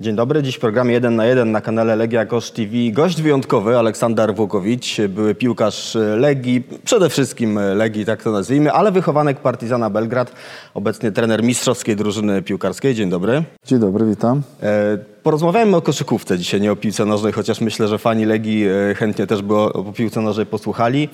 Dzień 0.00 0.16
dobry, 0.16 0.42
dziś 0.42 0.56
w 0.56 0.58
programie 0.58 0.92
1 0.92 1.16
na 1.16 1.26
1 1.26 1.52
na 1.52 1.60
kanale 1.60 1.96
Legia 1.96 2.26
Kosz 2.26 2.50
TV. 2.50 2.72
Gość 2.92 3.22
wyjątkowy 3.22 3.78
Aleksander 3.78 4.34
Włokowicz, 4.34 5.00
były 5.08 5.34
piłkarz 5.34 5.96
Legii, 6.16 6.62
przede 6.84 7.08
wszystkim 7.08 7.58
Legii, 7.74 8.04
tak 8.04 8.22
to 8.22 8.32
nazwijmy, 8.32 8.72
ale 8.72 8.92
wychowanek 8.92 9.40
Partizana 9.40 9.90
Belgrad, 9.90 10.32
obecnie 10.74 11.12
trener 11.12 11.42
mistrzowskiej 11.42 11.96
drużyny 11.96 12.42
piłkarskiej. 12.42 12.94
Dzień 12.94 13.10
dobry. 13.10 13.42
Dzień 13.66 13.78
dobry, 13.78 14.06
witam. 14.06 14.42
E, 14.62 14.98
Porozmawiajmy 15.22 15.76
o 15.76 15.82
koszykówce 15.82 16.38
dzisiaj, 16.38 16.60
nie 16.60 16.72
o 16.72 16.76
piłce 16.76 17.04
nożnej, 17.04 17.32
chociaż 17.32 17.60
myślę, 17.60 17.88
że 17.88 17.98
fani 17.98 18.24
Legii 18.24 18.64
e, 18.68 18.94
chętnie 18.94 19.26
też 19.26 19.42
by 19.42 19.54
o, 19.54 19.72
o 19.72 19.92
piłce 19.92 20.20
nożnej 20.20 20.46
posłuchali. 20.46 21.08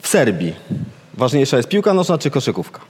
W 0.00 0.08
Serbii 0.08 0.54
ważniejsza 1.14 1.56
jest 1.56 1.68
piłka 1.68 1.94
nożna 1.94 2.18
czy 2.18 2.30
koszykówka? 2.30 2.80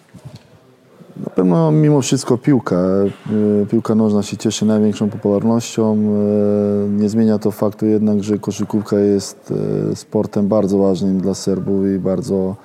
Na 1.25 1.31
pewno 1.31 1.71
mimo 1.71 2.03
wszystko 2.03 2.39
piłka. 2.39 2.77
E, 2.77 3.67
Piłka 3.67 3.95
nożna 3.95 4.23
się 4.23 4.37
cieszy 4.37 4.67
największą 4.67 5.11
popularnością. 5.11 5.97
E, 5.97 6.89
Nie 6.89 7.09
zmienia 7.09 7.39
to 7.39 7.51
faktu 7.51 7.87
jednak, 7.87 8.23
że 8.23 8.39
koszykówka 8.39 8.99
jest 8.99 9.53
e, 9.93 9.97
sportem 9.97 10.49
bardzo 10.49 10.79
ważnym 10.79 11.21
dla 11.21 11.35
Serbów 11.35 11.87
i 11.97 11.99
bardzo 11.99 12.57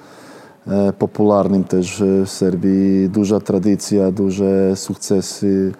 popularnym 0.99 1.63
też 1.63 2.03
w 2.25 2.29
Serbii. 2.29 3.09
Duża 3.09 3.39
tradycja, 3.39 4.11
duże 4.11 4.75
sukcesy. 4.75 5.71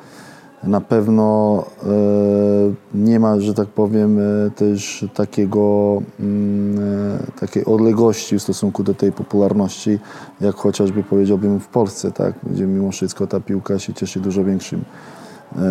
Na 0.63 0.81
pewno 0.81 1.66
e, 1.84 1.88
nie 2.94 3.20
ma, 3.20 3.40
że 3.40 3.54
tak 3.54 3.67
powiem, 3.67 4.20
e, 4.20 4.52
też 4.52 5.05
takiego, 5.13 6.02
mm, 6.20 6.80
e, 6.80 7.40
takiej 7.40 7.66
odległości 7.66 8.40
w 8.40 8.41
stosunku 8.41 8.84
do 8.84 8.94
tej 8.94 9.12
popularności, 9.12 9.99
jak 10.41 10.55
chociażby 10.55 11.04
powiedziałbym 11.04 11.59
w 11.59 11.68
Polsce, 11.68 12.12
tak? 12.12 12.34
gdzie 12.44 12.66
mimo 12.66 12.91
wszystko 12.91 13.27
ta 13.27 13.40
piłka 13.40 13.80
się 13.80 13.94
cieszy 13.94 14.20
dużo 14.20 14.44
większym, 14.44 14.84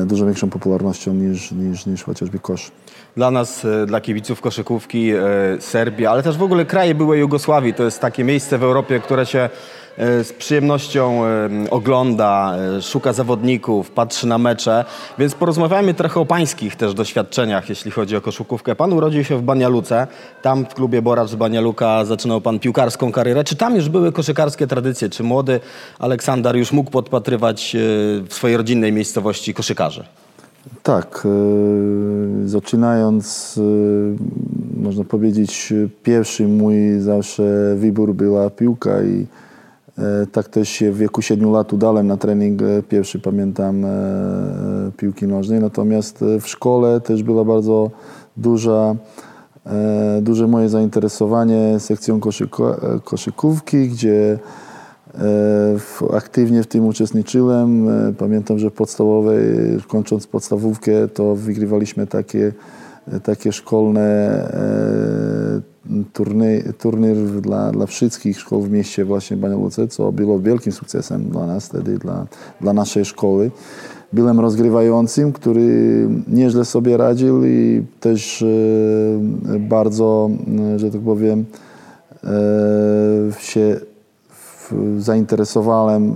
dużo 0.07 0.27
większą 0.27 0.51
popularnością 0.51 1.15
niż, 1.15 1.53
niż, 1.53 1.87
niż 1.87 2.05
chociażby 2.05 2.39
kosz. 2.39 2.73
Dla 3.17 3.31
nas, 3.31 3.67
dla 3.87 4.01
kibiców 4.01 4.41
koszykówki, 4.41 5.13
Serbia, 5.61 6.11
ale 6.11 6.23
też 6.23 6.39
w 6.39 6.43
ogóle 6.43 6.65
kraje 6.65 6.95
byłej 6.95 7.21
Jugosławii, 7.21 7.75
to 7.75 7.83
jest 7.85 8.01
takie 8.01 8.25
miejsce 8.25 8.59
w 8.59 8.63
Europie, 8.63 9.01
które 9.01 9.27
się 9.27 9.51
z 9.99 10.33
przyjemnością 10.33 11.25
e, 11.25 11.49
ogląda, 11.71 12.57
e, 12.77 12.83
szuka 12.83 13.13
zawodników, 13.13 13.91
patrzy 13.91 14.27
na 14.27 14.39
mecze, 14.39 14.85
więc 15.19 15.35
porozmawiajmy 15.35 15.95
trochę 15.95 16.21
o 16.21 16.27
pańskich 16.27 16.77
też 16.77 16.95
doświadczeniach, 16.95 17.69
jeśli 17.69 17.91
chodzi 17.91 18.17
o 18.17 18.21
koszykówkę. 18.21 18.75
Pan 18.75 18.93
urodził 18.93 19.25
się 19.25 19.37
w 19.37 19.43
Banialuce, 19.43 20.07
tam 20.43 20.67
w 20.67 20.75
klubie 20.75 21.03
Borac 21.03 21.31
z 21.31 21.35
Banialuka 21.35 22.05
zaczynał 22.05 22.41
pan 22.41 22.59
piłkarską 22.59 23.13
karierę. 23.13 23.45
Czy 23.45 23.57
tam 23.57 23.77
już 23.77 23.89
były 23.89 24.13
koszykarskie 24.13 24.67
tradycje? 24.67 25.09
Czy 25.09 25.23
młody 25.23 25.61
Aleksander 25.99 26.57
już 26.57 26.73
mógł 26.73 26.91
podpatrywać 26.91 27.75
e, 27.75 27.79
w 28.29 28.35
swojej 28.35 28.57
rodzinnej 28.57 28.93
miejscowości 28.93 29.55
koszykarzy? 29.55 30.05
Tak, 30.83 31.27
e, 31.27 32.49
zaczynając, 32.49 33.59
e, 34.79 34.83
można 34.83 35.05
powiedzieć, 35.05 35.73
pierwszy 36.03 36.49
mój 36.49 37.01
zawsze 37.01 37.75
wybór 37.77 38.15
była 38.15 38.51
piłka 38.51 39.03
i 39.03 39.21
e, 39.23 39.52
tak 40.33 40.49
też 40.49 40.69
się 40.69 40.93
w 40.93 40.99
wieku 40.99 41.23
7 41.23 41.51
lat 41.51 41.73
udałem 41.73 42.07
na 42.07 42.17
trening. 42.17 42.63
e, 42.63 42.83
Pierwszy 42.83 43.19
pamiętam 43.19 43.85
e, 43.85 43.89
piłki 44.97 45.27
nożnej, 45.27 45.61
natomiast 45.61 46.23
e, 46.23 46.41
w 46.41 46.49
szkole 46.49 47.01
też 47.01 47.23
była 47.23 47.45
bardzo 47.45 47.91
duża, 48.37 48.95
e, 49.67 50.21
duże 50.23 50.47
moje 50.47 50.69
zainteresowanie 50.69 51.81
sekcją 51.81 52.17
e, 52.17 52.21
koszykówki, 53.05 53.89
gdzie 53.89 54.39
E, 55.15 56.17
Aktywnie 56.17 56.63
w 56.63 56.67
tym 56.67 56.87
uczestniczyłem. 56.87 57.89
E, 57.89 58.13
Pamiętam, 58.13 58.59
że 58.59 58.71
w 58.71 58.73
podstawowej, 58.73 59.43
kończąc 59.89 60.27
podstawówkę, 60.27 61.09
to 61.09 61.35
wygrywaliśmy 61.35 62.07
takie, 62.07 62.53
e, 63.13 63.21
takie 63.21 63.53
szkolne 63.53 64.03
e, 64.03 65.72
turniej, 66.13 66.65
turniej 66.79 67.15
dla, 67.41 67.73
dla 67.73 67.87
wszystkich 67.87 68.41
szkół 68.41 68.63
w 68.63 68.71
mieście 68.71 69.05
właśnie 69.05 69.37
Banialuce, 69.37 69.89
co 69.89 70.13
było 70.13 70.41
wielkim 70.41 70.73
sukcesem 70.73 71.25
dla 71.25 71.47
nas 71.47 71.67
wtedy, 71.67 71.99
dla, 71.99 72.27
dla 72.61 72.73
naszej 72.73 73.05
szkoły. 73.05 73.51
Byłem 74.13 74.41
rozgrywającym, 74.41 75.33
który 75.33 76.09
nieźle 76.29 76.65
sobie 76.65 76.97
radził 76.97 77.45
i 77.45 77.83
też 78.01 78.43
e, 78.43 79.59
bardzo, 79.59 80.31
e, 80.75 80.79
że 80.79 80.91
tak 80.91 81.01
powiem, 81.01 81.45
e, 82.25 82.29
się 83.39 83.81
zainteresowałem 84.99 86.11
e, 86.11 86.15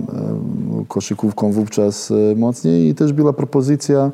koszykówką 0.87 1.51
wówczas 1.51 2.11
e, 2.11 2.35
mocniej 2.35 2.89
i 2.89 2.95
też 2.95 3.13
była 3.13 3.33
propozycja 3.33 4.11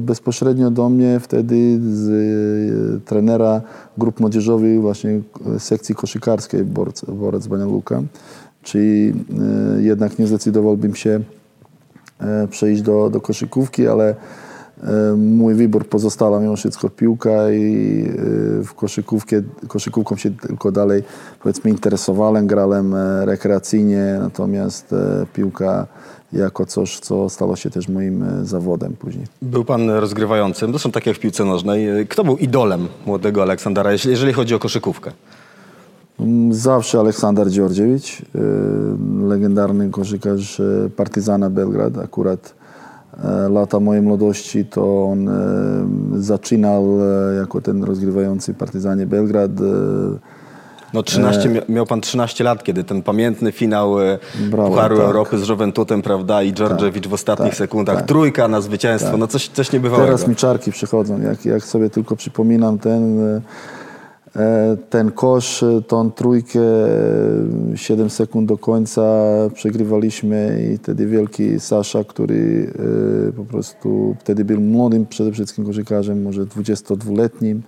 bezpośrednio 0.00 0.70
do 0.70 0.88
mnie 0.88 1.20
wtedy 1.20 1.78
z 1.80 2.08
e, 2.08 3.00
trenera 3.00 3.60
grup 3.98 4.20
młodzieżowych 4.20 4.80
właśnie 4.80 5.20
e, 5.56 5.60
sekcji 5.60 5.94
koszykarskiej 5.94 6.64
Borec, 6.64 7.04
Borec 7.04 7.46
Banialuka. 7.46 8.02
Czyli 8.62 9.12
e, 9.78 9.82
jednak 9.82 10.18
nie 10.18 10.26
zdecydowałbym 10.26 10.94
się 10.94 11.20
e, 12.20 12.48
przejść 12.48 12.82
do, 12.82 13.10
do 13.10 13.20
koszykówki, 13.20 13.88
ale 13.88 14.14
e, 14.82 15.16
mój 15.16 15.54
wybór 15.54 15.88
pozostała 15.88 16.40
mimo 16.40 16.56
wszystko 16.56 16.90
piłka 16.90 17.50
i 17.50 18.04
e, 18.60 18.64
w 18.64 18.74
koszykówkę, 18.74 19.42
koszykówką 19.68 20.16
się 20.16 20.30
tylko 20.30 20.72
dalej 20.72 21.02
powiedzmy 21.42 21.70
interesowałem, 21.70 22.46
grałem 22.46 22.94
e, 22.94 23.26
rekreacyjnie, 23.26 24.16
natomiast 24.20 24.92
e, 24.92 25.26
piłka 25.32 25.86
jako 26.32 26.66
coś, 26.66 27.00
co 27.00 27.28
stało 27.28 27.56
się 27.56 27.70
też 27.70 27.88
moim 27.88 28.22
e, 28.22 28.44
zawodem 28.44 28.92
później. 28.92 29.26
Był 29.42 29.64
pan 29.64 29.90
rozgrywającym, 29.90 30.72
to 30.72 30.78
są 30.78 30.90
takie 30.90 31.10
jak 31.10 31.16
w 31.16 31.20
piłce 31.20 31.44
nożnej. 31.44 32.06
Kto 32.08 32.24
był 32.24 32.36
idolem 32.36 32.88
młodego 33.06 33.42
Aleksandra, 33.42 33.92
jeżeli 33.92 34.32
chodzi 34.32 34.54
o 34.54 34.58
koszykówkę? 34.58 35.12
Mm, 36.20 36.54
Zawsze 36.54 37.00
Aleksander 37.00 37.50
Dziordziewicz, 37.50 38.22
e, 38.22 38.38
legendarny 39.26 39.90
koszykarz 39.90 40.60
e, 40.60 40.90
Partyzana 40.96 41.50
Belgrad. 41.50 41.98
Akurat 41.98 42.54
lata 43.50 43.80
mojej 43.80 44.02
młodości 44.02 44.64
to 44.64 45.04
on 45.04 45.30
zaczynał 46.14 46.98
jako 47.38 47.60
ten 47.60 47.84
rozgrywający 47.84 48.54
Partyzanie 48.54 49.06
Belgrad. 49.06 49.50
E, 50.86 50.90
No 50.94 51.02
13, 51.02 51.48
mia- 51.48 51.62
miał 51.68 51.86
pan 51.86 52.00
13 52.00 52.44
lat, 52.44 52.64
kiedy 52.64 52.84
ten 52.84 53.02
pamiętny 53.02 53.52
finał 53.52 54.00
e, 54.02 54.18
Brawo, 54.50 54.68
Pucharu 54.68 54.96
tak. 54.96 55.06
Europy 55.06 55.38
z 55.38 55.48
Juventutem, 55.48 56.02
prawda, 56.02 56.42
i 56.42 56.52
Dżordżewicz 56.52 57.08
w 57.08 57.12
ostatnich 57.12 57.48
tak, 57.48 57.58
sekundach, 57.58 57.96
tak. 57.96 58.06
trójka 58.06 58.48
na 58.48 58.60
zwycięstwo, 58.60 59.16
no 59.16 59.26
coś, 59.26 59.48
coś 59.48 59.72
niebywałego. 59.72 60.06
Teraz 60.06 60.28
mi 60.28 60.36
czarki 60.36 60.72
przychodzą. 60.72 61.20
Jak, 61.20 61.44
jak 61.44 61.64
sobie 61.64 61.90
tylko 61.90 62.16
przypominam 62.16 62.78
ten, 62.78 63.20
e, 63.20 63.40
e, 64.36 64.76
ten 64.90 65.10
kosz, 65.10 65.62
e, 65.62 65.82
tą 65.82 66.10
trójkę, 66.10 66.60
e, 67.72 67.76
7 67.76 68.10
sekund 68.10 68.48
do 68.48 68.58
końca 68.58 69.02
przegrywaliśmy 69.54 70.68
i 70.72 70.78
wtedy 70.78 71.06
wielki 71.06 71.60
Sasza, 71.60 72.04
który 72.04 72.72
e, 73.28 73.32
po 73.32 73.44
prostu 73.44 74.16
wtedy 74.20 74.44
był 74.44 74.60
młodym 74.60 75.06
przede 75.06 75.32
wszystkim 75.32 75.66
koszykarzem, 75.66 76.22
może 76.22 76.42
22-letnim. 76.42 77.62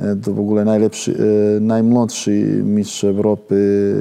E, 0.00 0.16
To 0.16 0.32
w 0.34 0.40
ogóle 0.40 0.64
najlepszy, 0.64 1.16
e, 1.56 1.60
najmłodszy 1.60 2.30
mistrz 2.64 3.04
Europy 3.04 3.54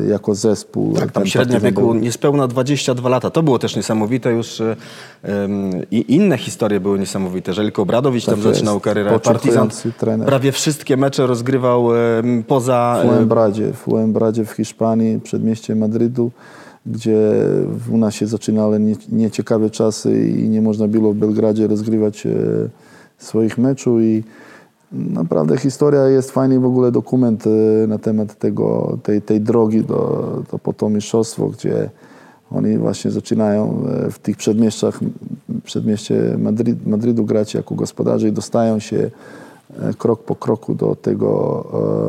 jako 0.10 0.36
zespół. 0.36 0.94
Tak, 0.94 1.12
tam 1.12 1.26
średnia 1.26 1.60
wieku 1.60 1.82
był- 1.82 1.94
niespełna 1.94 2.48
22 2.48 3.10
lata. 3.10 3.30
To 3.30 3.44
było 3.44 3.60
też 3.60 3.76
niesamowite 3.76 4.32
już. 4.32 4.62
e, 4.62 4.76
em, 5.24 5.70
I 5.92 6.16
inne 6.16 6.38
historie 6.38 6.80
były 6.80 7.00
niesamowite. 7.00 7.54
Żeliko 7.54 7.82
Obradowicz 7.82 8.26
tam 8.26 8.36
Tak 8.36 8.44
jest. 8.46 8.56
zaczynał 8.60 8.80
karierę. 8.80 9.20
Partizan 9.20 9.70
trener. 9.98 10.28
prawie 10.28 10.52
wszystkie 10.52 10.98
mecze 10.98 11.28
rozgrywał 11.28 11.96
em, 11.96 12.44
poza... 12.48 13.00
W 13.04 13.06
e, 13.06 13.10
Fuenbradzie, 13.10 13.74
w 13.74 13.76
Fuenbradzie 13.76 14.46
w 14.46 14.52
Hiszpanii, 14.52 15.20
przedmieście 15.20 15.76
Madrytu, 15.76 16.32
gdzie 16.86 17.18
u 17.92 17.98
nas 17.98 18.14
się 18.14 18.28
zaczynały 18.28 18.80
nie- 18.80 18.96
nieciekawe 19.12 19.70
czasy 19.70 20.30
i 20.30 20.50
nie 20.50 20.62
można 20.62 20.88
było 20.88 21.14
w 21.14 21.16
Belgradzie 21.16 21.68
rozgrywać 21.68 22.26
e, 22.26 22.30
swoich 23.18 23.58
meczów 23.58 24.02
i 24.02 24.24
naprawdę 24.92 25.58
historia 25.58 26.08
jest 26.08 26.32
fajny 26.32 26.60
w 26.60 26.66
ogóle 26.66 26.92
dokument 26.92 27.44
e, 27.48 27.88
na 27.88 27.98
temat 27.98 28.36
tego, 28.36 28.98
tej, 29.04 29.22
tej 29.22 29.42
drogi 29.42 29.84
do, 29.84 30.44
do 30.52 30.60
po 30.60 30.74
to 30.74 30.90
mistrzostwo, 30.90 31.48
gdzie 31.48 31.90
oni 32.52 32.78
właśnie 32.78 33.12
zaczynają 33.12 33.86
e, 34.08 34.12
w 34.12 34.20
tych 34.20 34.38
przedmieściach, 34.38 35.00
przedmieście 35.64 36.36
Madryt, 36.38 36.88
Madrytu 36.88 37.26
grać 37.26 37.54
jako 37.54 37.76
gospodarze 37.76 38.28
i 38.28 38.32
dostają 38.32 38.80
się 38.80 39.12
e, 39.80 39.94
krok 39.94 40.24
po 40.24 40.36
kroku 40.36 40.76
do 40.76 40.96
tego 40.96 41.66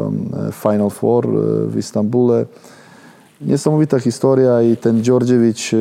em, 0.08 0.52
Final 0.52 0.90
Four 0.90 1.28
w 1.68 1.76
Istambule. 1.78 2.46
Niesamowita 3.40 3.98
historia 3.98 4.62
i 4.62 4.76
ten 4.76 5.02
Dżordziewicz, 5.02 5.74
e, 5.74 5.76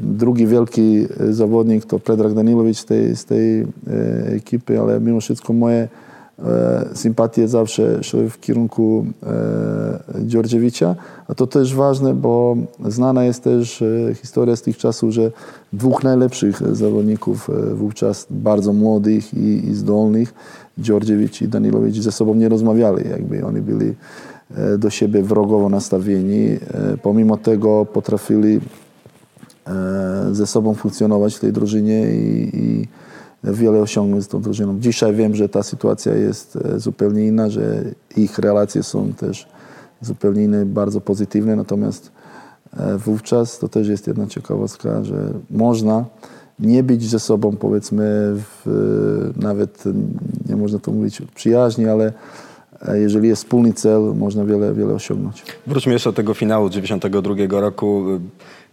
drugi 0.00 0.46
wielki 0.46 1.06
zawodnik, 1.30 1.84
to 1.84 1.98
Predrag 1.98 2.34
Danilowicz 2.34 2.78
z 2.78 2.84
tej, 2.84 3.16
z 3.16 3.24
tej 3.24 3.66
ekipy, 4.36 4.80
ale 4.80 5.00
mimo 5.00 5.20
wszystko 5.20 5.52
moje 5.52 5.88
e, 6.44 6.88
sympatie 6.94 7.48
zawsze 7.48 8.04
szły 8.04 8.30
w 8.30 8.40
kierunku 8.40 9.06
e, 9.22 10.26
Dziordziewicza, 10.26 10.96
a 11.28 11.34
to 11.34 11.46
też 11.46 11.74
ważne, 11.74 12.14
bo 12.14 12.56
znana 12.86 13.24
jest 13.24 13.44
też 13.44 13.82
e, 13.82 14.14
historia 14.14 14.56
z 14.56 14.62
tych 14.62 14.76
czasów, 14.76 15.10
że 15.10 15.30
dwóch 15.72 16.04
najlepszych 16.04 16.76
zawodników 16.76 17.50
wówczas, 17.74 18.26
bardzo 18.30 18.72
młodych 18.72 19.34
i, 19.34 19.68
i 19.68 19.74
zdolnych, 19.74 20.34
Dziordziewicz 20.78 21.42
i 21.42 21.48
Danilowicz 21.48 22.00
ze 22.00 22.12
sobą 22.12 22.34
nie 22.34 22.48
rozmawiali, 22.48 23.10
jakby 23.10 23.46
oni 23.46 23.60
byli 23.60 23.94
do 24.78 24.90
siebie 24.90 25.22
wrogowo 25.22 25.68
nastawieni. 25.68 26.58
Pomimo 27.02 27.36
tego 27.36 27.86
potrafili 27.86 28.60
ze 30.32 30.46
sobą 30.46 30.74
funkcjonować 30.74 31.36
w 31.36 31.40
tej 31.40 31.52
drużynie 31.52 32.10
i, 32.10 32.56
i 32.56 32.88
wiele 33.44 33.78
osiągnąć 33.80 34.24
z 34.24 34.28
tą 34.28 34.42
drużyną. 34.42 34.80
Dzisiaj 34.80 35.14
wiem, 35.14 35.34
że 35.34 35.48
ta 35.48 35.62
sytuacja 35.62 36.14
jest 36.14 36.56
e, 36.56 36.80
zupełnie 36.80 37.26
inna, 37.26 37.50
że 37.50 37.84
ich 38.16 38.38
relacje 38.38 38.82
są 38.82 39.12
też 39.12 39.48
zupełnie 40.00 40.44
inne, 40.44 40.66
bardzo 40.66 41.00
pozytywne, 41.00 41.56
natomiast 41.56 42.12
e, 42.76 42.98
wówczas 42.98 43.58
to 43.58 43.68
też 43.68 43.88
jest 43.88 44.06
jedna 44.06 44.26
ciekawostka, 44.26 45.04
że 45.04 45.32
można 45.50 46.04
nie 46.58 46.82
być 46.82 47.08
ze 47.08 47.18
sobą 47.18 47.56
powiedzmy 47.56 48.34
w, 48.34 49.32
nawet 49.36 49.84
nie 50.48 50.56
można 50.56 50.78
to 50.78 50.92
mówić 50.92 51.22
przyjaźni, 51.34 51.88
ale 51.88 52.12
e, 52.88 52.98
jeżeli 52.98 53.28
jest 53.28 53.42
wspólny 53.42 53.72
cel, 53.72 54.00
można 54.16 54.44
wiele, 54.44 54.74
wiele 54.74 54.94
osiągnąć. 54.94 55.42
Wróćmy 55.66 55.92
jeszcze 55.92 56.10
do 56.10 56.16
tego 56.16 56.34
finału 56.34 56.70
92 56.70 57.60
roku. 57.60 58.04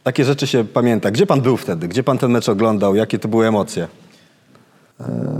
Takie 0.03 0.25
rzeczy 0.25 0.47
się 0.47 0.63
pamięta. 0.63 1.11
Gdzie 1.11 1.25
pan 1.25 1.41
był 1.41 1.57
wtedy? 1.57 1.87
Gdzie 1.87 2.03
pan 2.03 2.17
ten 2.17 2.31
mecz 2.31 2.49
oglądał? 2.49 2.95
Jakie 2.95 3.19
to 3.19 3.27
były 3.27 3.47
emocje? 3.47 3.87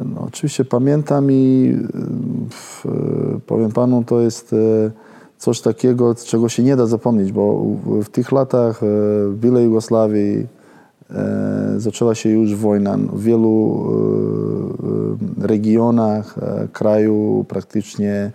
No, 0.06 0.22
oczywiście 0.22 0.66
pamiętam 0.66 1.31
i 1.31 1.75
powiem 3.48 3.72
panu, 3.72 4.04
to 4.04 4.22
jest 4.22 4.54
y, 4.54 4.92
coś 5.38 5.62
takiego, 5.62 6.16
czego 6.16 6.50
się 6.50 6.63
nie 6.63 6.75
da 6.75 6.86
zapomnieć, 6.86 7.31
bo 7.31 7.66
w, 7.86 8.10
tych 8.10 8.31
latach 8.31 8.84
y, 8.84 8.86
w 9.30 9.36
byłej 9.36 9.66
Jugosławii 9.66 10.38
y, 10.40 11.80
zaczęła 11.80 12.16
się 12.16 12.30
już 12.30 12.56
wojna. 12.56 12.98
W 12.98 13.22
wielu 13.22 13.86
regionach 15.42 16.36
kraju 16.74 17.46
praktycznie 17.48 18.31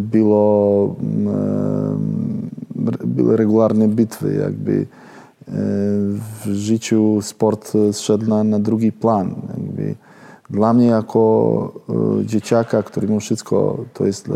było, 0.00 0.96
były 3.04 3.36
regularne 3.36 3.88
bitwy, 3.88 4.34
jakby 4.34 4.86
w 6.44 6.46
życiu 6.46 7.18
sport 7.22 7.72
zszedł 7.92 8.26
na, 8.28 8.44
na 8.44 8.58
drugi 8.58 8.92
plan. 8.92 9.34
Jakby 9.48 9.94
dla 10.50 10.72
mnie 10.72 10.86
jako 10.86 11.72
e, 12.22 12.26
dzieciaka, 12.26 12.82
który 12.82 13.08
mimo 13.08 13.20
wszystko 13.20 13.84
to 13.94 14.06
jest 14.06 14.28
e, 14.28 14.32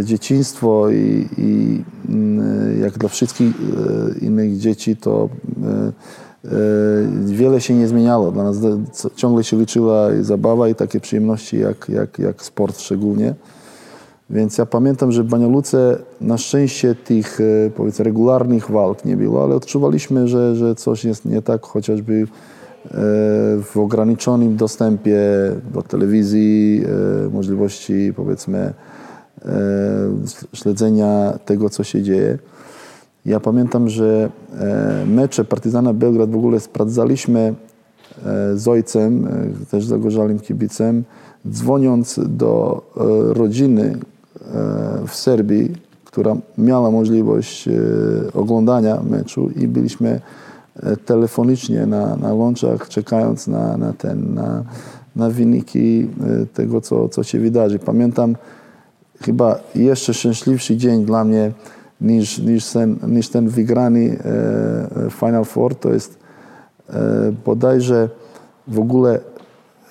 e, 0.00 0.04
dzieciństwo 0.04 0.90
i, 0.90 1.28
i 1.38 1.84
mm, 2.08 2.80
jak 2.80 2.98
dla 2.98 3.08
wszystkich 3.08 3.54
innych 4.20 4.58
dzieci, 4.58 4.96
to 4.96 5.28
wiele 7.24 7.60
się 7.60 7.74
nie 7.74 7.88
zmieniało. 7.88 8.32
Dla 8.32 8.44
nas 8.44 8.56
ciągle 9.16 9.44
się 9.44 9.58
liczyła 9.58 10.08
zabawa 10.20 10.68
i 10.68 10.74
takie 10.74 11.00
przyjemności 11.00 11.58
jak, 11.58 11.88
jak, 11.88 12.18
jak 12.18 12.42
sport 12.42 12.80
szczególnie. 12.80 13.34
Więc 14.30 14.58
ja 14.58 14.66
pamiętam, 14.66 15.12
że 15.12 15.22
w 15.22 15.26
Banialuce 15.26 15.98
na 16.20 16.38
szczęście 16.38 16.94
tych 16.94 17.38
powiedzmy 17.76 18.04
regularnych 18.04 18.70
walk 18.70 19.04
nie 19.04 19.16
było, 19.16 19.44
ale 19.44 19.54
odczuwaliśmy, 19.54 20.28
że, 20.28 20.56
że 20.56 20.74
coś 20.74 21.04
jest 21.04 21.24
nie 21.24 21.42
tak, 21.42 21.66
chociażby 21.66 22.26
w 23.62 23.76
ograniczonym 23.76 24.56
dostępie 24.56 25.20
do 25.74 25.82
telewizji, 25.82 26.84
e, 27.26 27.28
możliwości 27.28 28.12
powiedzmy 28.16 28.58
e, 28.58 29.52
śledzenia 30.52 31.38
tego, 31.44 31.70
co 31.70 31.84
się 31.84 32.02
dzieje. 32.02 32.38
Ja 33.26 33.40
pamiętam, 33.40 33.88
że 33.88 34.30
e, 34.60 35.04
mecze 35.06 35.44
Partyzana 35.44 35.92
Belgrad 35.92 36.30
w 36.30 36.36
ogóle 36.36 36.60
sprawdzaliśmy 36.60 37.54
z 38.54 38.68
ojcem, 38.68 39.28
też 39.70 39.84
zagorzałym 39.84 40.40
kibicem, 40.40 41.04
dzwoniąc 41.50 42.20
do 42.28 42.82
rodziny 43.28 43.96
w 45.06 45.14
Serbii, 45.14 45.72
która 46.04 46.36
miała 46.58 46.90
możliwość 46.90 47.68
oglądania 48.34 49.02
meczu 49.10 49.50
i 49.56 49.68
byliśmy 49.68 50.20
telefonicznie 51.04 51.86
na, 51.86 52.16
na 52.16 52.34
łączach, 52.34 52.88
czekając 52.88 53.46
na, 53.46 53.76
na, 53.76 53.92
ten, 53.92 54.34
na, 54.34 54.64
na 55.16 55.30
wyniki 55.30 56.08
e, 56.42 56.46
tego, 56.46 56.80
co, 56.80 57.08
co 57.08 57.22
się 57.22 57.40
wydarzy. 57.40 57.78
Pamiętam 57.78 58.36
chyba 59.20 59.60
jeszcze 59.74 60.14
szczęśliwszy 60.14 60.76
dzień 60.76 61.04
dla 61.04 61.24
mnie 61.24 61.52
niż, 62.00 62.38
niż, 62.38 62.66
ten, 62.66 62.96
niż 63.08 63.28
ten 63.28 63.48
wygrany 63.48 64.18
e, 64.24 65.06
e, 65.06 65.10
Final 65.10 65.44
Four, 65.44 65.74
to 65.74 65.92
jest 65.92 66.18
e, 66.90 67.32
bodajże 67.44 68.08
w 68.68 68.78
ogóle 68.78 69.20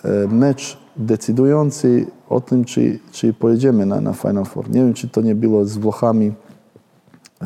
e, 0.05 0.27
mecz 0.27 0.77
decydujący 0.97 2.05
o 2.29 2.41
tym, 2.41 2.65
czy, 2.65 2.99
czy 3.11 3.33
pojedziemy 3.33 3.85
na, 3.85 4.01
na 4.01 4.13
Final 4.13 4.45
Four. 4.45 4.69
Nie 4.69 4.81
wiem, 4.81 4.93
czy 4.93 5.09
to 5.09 5.21
nie 5.21 5.35
było 5.35 5.65
z 5.65 5.77
Włochami, 5.77 6.27
e, 6.27 6.33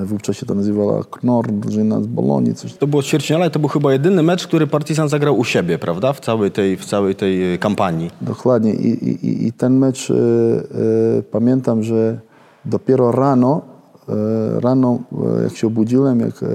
wówczas 0.05 0.37
się 0.37 0.45
to 0.45 0.55
nazywała 0.55 1.03
Knor, 1.03 1.51
drużyna 1.51 2.01
z 2.01 2.07
Bolonii, 2.07 2.55
coś 2.55 2.73
To 2.73 2.87
było 2.87 3.03
ćwierćfinale, 3.03 3.49
to 3.49 3.59
był 3.59 3.69
chyba 3.69 3.93
jedyny 3.93 4.23
mecz, 4.23 4.47
który 4.47 4.67
Partizan 4.67 5.09
zagrał 5.09 5.37
u 5.39 5.43
siebie, 5.43 5.79
prawda? 5.79 6.13
W 6.13 6.19
całej 6.19 6.51
tej, 6.51 6.77
w 6.77 6.85
całej 6.85 7.15
tej 7.15 7.53
e, 7.53 7.57
kampanii. 7.57 8.11
Dokładnie. 8.21 8.73
I, 8.73 9.09
i, 9.09 9.47
i 9.47 9.53
ten 9.53 9.77
mecz 9.77 10.11
e, 10.11 10.13
e, 10.13 11.23
pamiętam, 11.31 11.83
że 11.83 12.19
dopiero 12.65 13.11
rano, 13.11 13.61
e, 14.09 14.59
rano 14.59 14.99
e, 15.39 15.43
jak 15.43 15.55
się 15.55 15.67
obudziłem, 15.67 16.19
jak 16.19 16.43
e, 16.43 16.47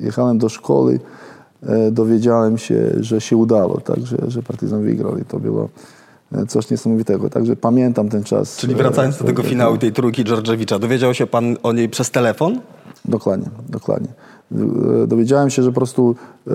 jechałem 0.00 0.38
do 0.38 0.48
szkoły, 0.48 1.00
e, 1.62 1.90
dowiedziałem 1.90 2.58
się, 2.58 2.90
że 3.00 3.20
się 3.20 3.36
udało, 3.36 3.80
tak, 3.80 4.06
że, 4.06 4.16
że 4.28 4.42
Partizan 4.42 4.82
wygrał 4.82 5.18
i 5.18 5.24
to 5.24 5.40
było 5.40 5.64
e, 5.64 5.68
coś 6.48 6.70
niesamowitego. 6.70 7.30
Także 7.30 7.56
pamiętam 7.56 8.08
ten 8.08 8.24
czas. 8.24 8.56
Czyli 8.56 8.74
wracając 8.74 9.18
do 9.18 9.24
e, 9.24 9.26
tego 9.26 9.42
e, 9.42 9.46
finału 9.46 9.78
tej 9.78 9.92
trójki 9.92 10.24
Dżordżewicza, 10.24 10.78
dowiedział 10.78 11.14
się 11.14 11.26
pan 11.26 11.56
o 11.62 11.72
niej 11.72 11.88
przez 11.88 12.10
telefon? 12.10 12.60
Dokładnie, 13.04 13.48
dokładnie. 13.68 14.08
E, 14.52 15.06
Dowiedziałem 15.06 15.50
się, 15.50 15.62
że 15.62 15.68
po 15.68 15.74
prostu, 15.74 16.16
e, 16.46 16.52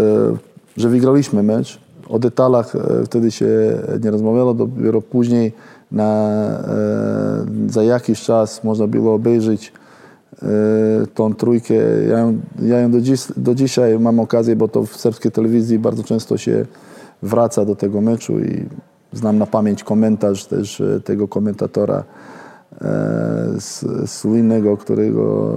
że 0.78 0.90
wygraliśmy 0.90 1.44
mecz. 1.44 1.80
O 2.10 2.20
detalach 2.20 2.76
e, 2.76 3.06
wtedy 3.06 3.32
się 3.32 3.48
nie 4.04 4.12
rozmawiało, 4.12 4.54
dopiero 4.54 5.02
później 5.02 5.54
na, 5.92 6.30
e, 6.68 7.46
za 7.70 7.84
jakiś 7.84 8.22
czas 8.22 8.64
można 8.64 8.88
było 8.88 9.14
obejrzeć 9.14 9.74
e, 10.42 10.48
tą 11.14 11.36
trójkę. 11.36 11.74
Ja 12.10 12.20
ją, 12.20 12.40
ja 12.62 12.80
ją 12.80 12.92
do, 12.92 13.02
dziś, 13.02 13.22
do 13.38 13.56
dzisiaj 13.56 14.00
mam 14.00 14.20
okazję, 14.20 14.56
bo 14.56 14.68
to 14.68 14.86
w 14.86 14.96
serbskiej 14.96 15.32
telewizji 15.32 15.80
bardzo 15.80 16.04
często 16.04 16.38
się 16.38 16.66
wraca 17.24 17.66
do 17.66 17.76
tego 17.76 18.02
meczu 18.02 18.40
i 18.40 18.66
znam 19.14 19.38
na 19.38 19.46
pamięć 19.46 19.84
komentarz 19.84 20.46
też 20.46 20.82
e, 20.82 21.00
tego 21.00 21.28
komentatora 21.28 22.04
e, 22.82 23.58
słynnego, 24.06 24.78
którego 24.78 25.54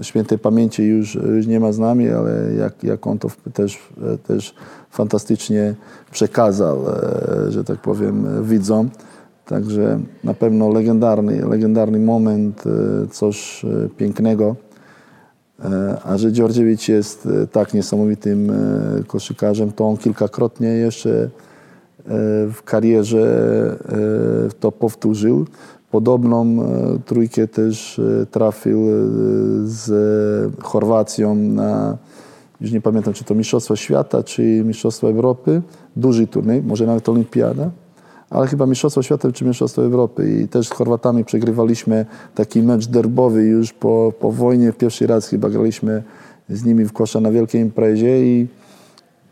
e, 0.00 0.04
świętej 0.04 0.38
pamięci 0.38 0.82
już, 0.82 1.14
już 1.14 1.46
nie 1.46 1.60
ma 1.60 1.72
z 1.72 1.78
nami, 1.78 2.08
ale 2.08 2.54
jak, 2.58 2.84
jak 2.84 3.06
on 3.06 3.18
to 3.18 3.28
też, 3.54 3.78
e, 4.14 4.18
też 4.18 4.54
fantastycznie 4.90 5.74
przekazał, 6.10 6.78
e, 6.88 7.50
że 7.50 7.64
tak 7.64 7.78
powiem, 7.78 8.44
widzom. 8.44 8.90
Także 9.46 10.00
na 10.24 10.34
pewno 10.34 10.68
legendarny, 10.68 11.46
legendarny 11.46 11.98
moment, 11.98 12.64
e, 12.66 13.06
coś 13.06 13.64
e, 13.64 13.88
pięknego. 13.88 14.56
E, 15.64 15.96
A 16.04 16.18
że 16.18 16.32
Dziordziewicz 16.32 16.88
jest 16.88 17.26
e, 17.26 17.46
tak 17.46 17.74
niesamowitym 17.74 18.50
e, 18.50 18.54
koszykarzem, 19.06 19.72
to 19.72 19.88
on 19.88 19.96
kilkakrotnie 19.96 20.68
jeszcze 20.68 21.10
e, 21.10 21.51
w 22.52 22.58
karierze 22.64 23.76
e, 24.48 24.52
to 24.60 24.72
powtórzył. 24.72 25.46
Podobną 25.90 26.42
e, 26.44 26.98
trójkę 27.06 27.48
też 27.48 27.98
e, 27.98 28.26
trafił 28.26 28.78
e, 28.78 28.92
z 29.64 30.62
Chorwacją 30.62 31.34
na, 31.34 31.98
już 32.60 32.72
nie 32.72 32.80
pamiętam, 32.80 33.14
czy 33.14 33.24
to 33.24 33.34
Mistrzostwa 33.34 33.76
Świata, 33.76 34.22
czy 34.22 34.42
Mistrzostwa 34.64 35.06
Europy. 35.06 35.62
Duży 35.96 36.26
turniej, 36.26 36.62
może 36.62 36.86
nawet 36.86 37.08
Olimpiada 37.08 37.70
ale 38.32 38.46
chyba 38.46 38.66
Mistrzostwo 38.66 39.02
Świata 39.02 39.32
czy 39.32 39.44
Mistrzostwo 39.44 39.84
Europy 39.84 40.40
i 40.40 40.48
też 40.48 40.68
z 40.68 40.70
Chorwatami 40.70 41.24
przegrywaliśmy 41.24 42.06
taki 42.34 42.62
mecz 42.62 42.86
derbowy 42.86 43.44
już 43.44 43.72
po, 43.72 44.12
po 44.20 44.32
wojnie. 44.32 44.72
Pierwszy 44.72 45.06
raz 45.06 45.28
chyba 45.28 45.50
graliśmy 45.50 46.02
z 46.48 46.64
nimi 46.64 46.84
w 46.84 46.92
kosza 46.92 47.20
na 47.20 47.30
wielkiej 47.30 47.60
imprezie 47.60 48.24
i, 48.24 48.46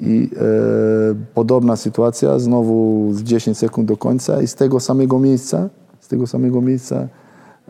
i 0.01 0.31
e, 0.37 0.41
podobna 1.35 1.77
sytuacja, 1.77 2.39
znowu 2.39 3.09
z 3.13 3.23
10 3.23 3.59
sekund 3.59 3.89
do 3.89 3.97
końca 3.97 4.43
i 4.43 4.47
z 4.47 4.55
tego 4.55 4.81
samego 4.81 5.19
miejsca, 5.19 5.69
z 6.01 6.09
tego 6.09 6.27
samego 6.27 6.61
miejsca 6.61 6.97
e, 6.97 7.09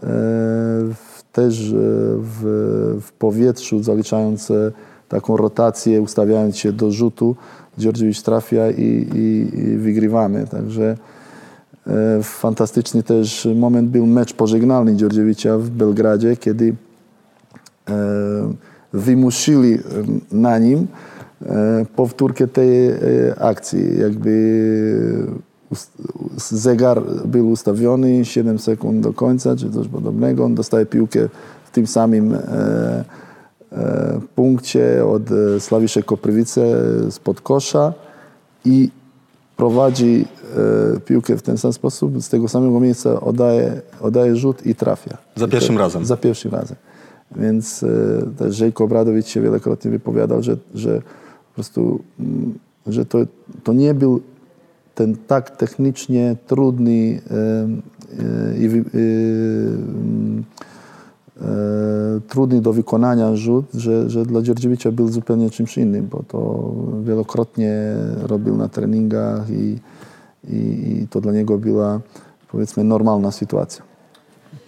w, 0.03 1.23
też 1.33 1.71
e, 1.71 1.75
w, 2.19 2.99
w 3.01 3.13
powietrzu, 3.13 3.83
zaliczając 3.83 4.51
e, 4.51 4.73
taką 5.09 5.37
rotację, 5.37 6.03
ustawiając 6.03 6.57
się 6.57 6.73
do 6.73 6.91
rzutu, 6.91 7.37
Dziordziewicz 7.79 8.23
trafia 8.23 8.71
i, 8.71 9.09
i, 9.15 9.59
i 9.59 9.77
wygrywamy. 9.77 10.47
Także 10.47 10.97
E, 11.87 12.23
Fantastyczny 12.23 13.03
też 13.03 13.49
moment 13.57 13.91
był 13.91 14.07
mecz 14.07 14.33
pożegnalny 14.33 14.97
Dziordziewicza 14.97 15.59
w 15.59 15.71
Belgradzie, 15.71 16.37
kiedy 16.37 16.75
e, 17.89 17.95
wymusili 18.93 19.79
na 20.33 20.59
nim 20.59 20.87
powtórkę 21.97 22.49
tej 22.49 22.89
e, 22.89 22.97
akcji. 23.39 23.99
Jakby 24.01 24.31
zegar 26.37 27.03
był 27.25 27.51
ustawiony, 27.51 28.25
7 28.25 28.59
sekund 28.59 29.01
do 29.01 29.13
końca, 29.13 29.57
czy 29.57 29.71
coś 29.71 29.89
podobnego. 29.89 30.45
On 30.45 30.55
dostaje 30.55 30.87
piłkę 30.87 31.29
w 31.65 31.71
tym 31.71 31.87
samym 31.87 32.35
e, 32.35 33.05
e, 33.73 34.21
punkcie 34.35 35.07
od 35.07 35.23
e, 35.31 35.61
Slawisze 35.61 36.03
Koprywice 36.03 36.77
spod 37.11 37.41
kosza 37.41 37.93
i 38.65 38.91
prowadzi 39.57 40.25
e, 40.97 41.01
piłkę 41.01 41.37
w 41.37 41.43
ten 41.43 41.59
sam 41.59 41.73
sposób, 41.73 42.23
z 42.23 42.29
tego 42.29 42.49
samego 42.49 42.81
miejsca 42.81 43.21
oddaje, 43.21 43.81
oddaje 44.01 44.37
rzut 44.37 44.67
i 44.67 44.75
trafia. 44.75 45.17
Za 45.37 45.47
I 45.47 45.49
pierwszym 45.49 45.75
to- 45.75 45.81
razem. 45.81 46.05
Za 46.05 46.17
pierwszym 46.17 46.53
razem. 46.53 46.77
Więc 47.37 47.83
e, 47.83 47.87
też 48.39 48.57
Żejko 48.57 48.85
Obradowicz 48.85 49.27
się 49.27 49.41
wielokrotnie 49.41 49.91
wypowiadał, 49.91 50.43
że, 50.43 50.57
że 50.75 51.03
prostu, 51.61 52.01
mm, 52.21 52.59
że 52.87 53.07
to, 53.07 53.19
to 53.65 53.73
nie 53.73 53.95
był 53.95 54.21
ten 54.95 55.17
tak 55.27 55.57
technicznie 55.57 56.37
trudny 56.47 57.21
e, 57.31 57.37
e, 58.23 58.59
i 58.59 58.67
e, 58.67 58.71
mm, 58.75 60.45
e, 61.41 61.45
trudny 62.29 62.61
do 62.61 62.73
wykonania 62.73 63.37
rzut, 63.37 63.67
że, 63.75 64.11
że 64.11 64.27
dla 64.27 64.43
Dzierdziewicza 64.43 64.93
był 64.93 65.09
zupełnie 65.09 65.51
czymś 65.51 65.79
innym, 65.79 66.09
bo 66.11 66.23
to 66.29 66.71
wielokrotnie 67.05 67.75
robił 68.23 68.57
na 68.57 68.69
treningach 68.69 69.51
i, 69.51 69.79
i, 70.49 70.57
i 71.03 71.09
to 71.09 71.21
dla 71.21 71.33
niego 71.33 71.59
była 71.59 72.01
powiedzmy 72.53 72.85
normalna 72.85 73.31
sytuacja. 73.31 73.90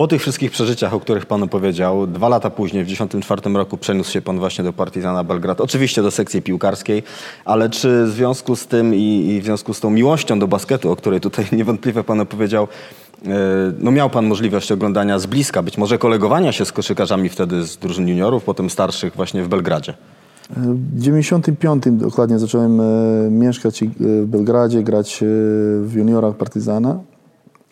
Po 0.03 0.09
tych 0.09 0.23
wszystkich 0.23 0.51
przeżyciach, 0.51 0.95
o 0.95 1.01
których 1.01 1.27
Pan 1.27 1.43
opowiedział, 1.43 2.07
dwa 2.07 2.29
lata 2.29 2.51
później, 2.51 2.85
w 2.85 2.87
1994 2.87 3.59
roku, 3.59 3.77
przeniósł 3.77 4.13
się 4.13 4.23
Pan 4.23 4.39
właśnie 4.39 4.65
do 4.65 4.73
Partizana 4.73 5.25
Belgrad, 5.25 5.61
oczywiście 5.61 6.03
do 6.03 6.11
sekcji 6.11 6.43
piłkarskiej, 6.43 7.03
ale 7.45 7.71
czy 7.71 8.05
w 8.05 8.11
związku 8.11 8.57
z 8.57 8.67
tym 8.67 8.95
i, 8.95 9.27
i 9.27 9.41
w 9.41 9.45
związku 9.45 9.75
z 9.75 9.81
tą 9.81 9.91
miłością 9.91 10.39
do 10.39 10.49
basketu, 10.49 10.91
o 10.91 10.97
której 10.97 11.21
tutaj 11.21 11.47
niewątpliwie 11.59 12.05
Pan 12.05 12.21
opowiedział, 12.21 12.69
e, 13.27 13.29
no 13.79 13.91
miał 13.91 14.11
Pan 14.11 14.27
możliwość 14.27 14.73
oglądania 14.73 15.19
z 15.19 15.27
bliska, 15.27 15.63
być 15.63 15.79
może 15.79 15.99
kolegowania 15.99 16.53
się 16.53 16.65
z 16.65 16.73
koszykarzami 16.73 17.29
wtedy 17.29 17.65
z 17.65 17.77
drużyn 17.77 18.09
juniorów, 18.09 18.45
potem 18.45 18.71
starszych 18.71 19.17
właśnie 19.17 19.43
w 19.43 19.49
Belgradzie? 19.49 19.95
W 20.57 21.01
95 21.01 21.83
dokładnie 21.87 22.39
zacząłem 22.39 22.81
e, 22.81 22.85
mieszkać 23.31 23.83
e, 23.83 23.87
w 23.97 24.27
Belgradzie, 24.27 24.83
grać 24.83 25.19
w 25.83 25.93
juniorach 25.95 26.35
Partyzana 26.35 27.12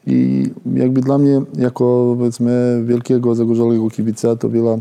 i 0.06 0.50
jakby 0.74 1.00
dla 1.00 1.18
mnie 1.18 1.42
jako 1.58 2.14
powiedzmy 2.18 2.82
wielkiego 2.86 3.34
zagorzałego 3.34 3.90
kibica 3.90 4.36
to 4.36 4.48
była 4.48 4.78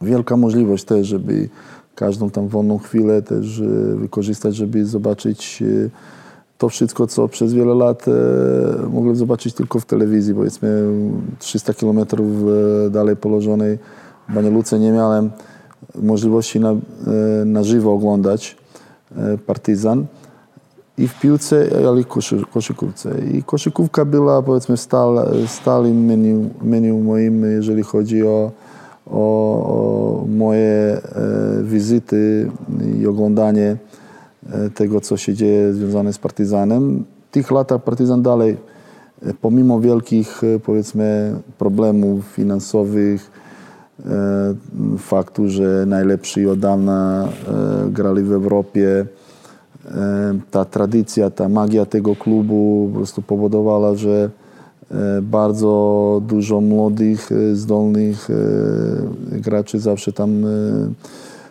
wielka 0.00 0.36
możliwość 0.36 0.84
też, 0.84 1.06
żeby 1.06 1.48
każdą 1.94 2.30
tam 2.30 2.48
wolną 2.48 2.78
chwilę 2.78 3.22
też 3.22 3.60
e, 3.60 3.96
wykorzystać, 3.96 4.56
żeby 4.56 4.86
zobaczyć 4.86 5.62
e, 5.62 5.90
to 6.58 6.68
wszystko, 6.68 7.06
co 7.06 7.28
przez 7.28 7.54
wiele 7.54 7.74
lat 7.74 8.06
e, 8.08 8.12
mogłem 8.88 9.16
zobaczyć 9.16 9.54
tylko 9.54 9.80
w 9.80 9.84
telewizji. 9.84 10.34
Powiedzmy 10.34 10.88
300 11.38 11.74
kilometrów 11.74 12.26
dalej 12.90 13.16
położonej 13.16 13.78
Banja 14.28 14.50
Luce 14.50 14.78
nie 14.78 14.92
miałem 14.92 15.30
możliwości 15.94 16.60
na, 16.60 16.74
na 17.44 17.62
żywo 17.62 17.92
oglądać 17.92 18.56
Partyzan 19.46 20.06
i 20.98 21.08
w 21.08 21.20
piłce, 21.20 21.68
ale 21.88 22.00
i 22.00 22.04
koszy, 22.04 22.42
koszykówce. 22.52 23.10
I 23.32 23.42
koszykówka 23.42 24.04
była 24.04 24.42
powiedzmy 24.42 24.76
stal, 24.76 25.28
stałym 25.46 26.04
menu, 26.04 26.50
menu 26.62 26.92
moim, 26.92 27.44
jeżeli 27.44 27.82
chodzi 27.82 28.26
o, 28.26 28.50
o, 29.06 29.20
o 29.66 30.24
moje 30.28 30.68
e, 30.68 31.00
wizyty 31.62 32.50
i 33.00 33.06
oglądanie 33.06 33.76
e, 34.50 34.70
tego, 34.70 35.00
co 35.00 35.16
się 35.16 35.34
dzieje 35.34 35.74
związane 35.74 36.12
z 36.12 36.18
Partyzanem. 36.18 37.04
W 37.28 37.30
tych 37.30 37.50
latach 37.50 37.82
Partyzan 37.82 38.22
dalej, 38.22 38.56
e, 39.22 39.34
pomimo 39.34 39.80
wielkich 39.80 40.44
e, 40.44 40.60
powiedzmy 40.60 41.36
problemów 41.58 42.24
finansowych, 42.24 43.30
e, 44.06 44.54
faktu, 44.98 45.48
że 45.48 45.84
najlepsi 45.86 46.46
od 46.46 46.58
dawna 46.58 47.28
e, 47.48 47.90
grali 47.90 48.22
w 48.22 48.32
Europie, 48.32 49.06
ta 50.50 50.64
tradycja, 50.64 51.30
ta 51.30 51.48
magia 51.48 51.86
tego 51.86 52.16
klubu 52.16 52.88
po 52.92 52.96
prostu 52.98 53.22
powodowała, 53.22 53.94
że 53.94 54.30
e, 54.90 55.22
bardzo 55.22 56.22
dużo 56.28 56.60
młodych, 56.60 57.32
e, 57.32 57.56
zdolnych 57.56 58.28
e, 58.30 59.40
graczy 59.40 59.78
zawsze 59.78 60.12
tam 60.12 60.44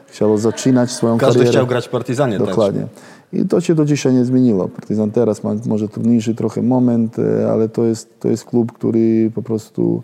chciało 0.07 0.37
zaczynać 0.37 0.91
swoją 0.91 1.17
Każdy 1.17 1.33
karierę. 1.39 1.51
chciał 1.51 1.67
grać 1.67 1.87
w 1.87 1.89
Partyzanie 1.89 2.37
Dokładnie. 2.37 2.87
I 3.33 3.45
to 3.45 3.61
się 3.61 3.75
do 3.75 3.85
dzisiaj 3.85 4.13
nie 4.13 4.25
zmieniło. 4.25 4.67
Partyzan 4.67 5.11
teraz 5.11 5.43
ma 5.43 5.55
może 5.65 5.87
trudniejszy 5.89 6.35
trochę 6.35 6.61
moment, 6.61 7.15
ale 7.51 7.69
to 7.69 7.83
jest, 7.85 8.19
to 8.19 8.27
jest 8.27 8.45
klub, 8.45 8.71
który 8.71 9.31
po 9.35 9.41
prostu 9.41 10.03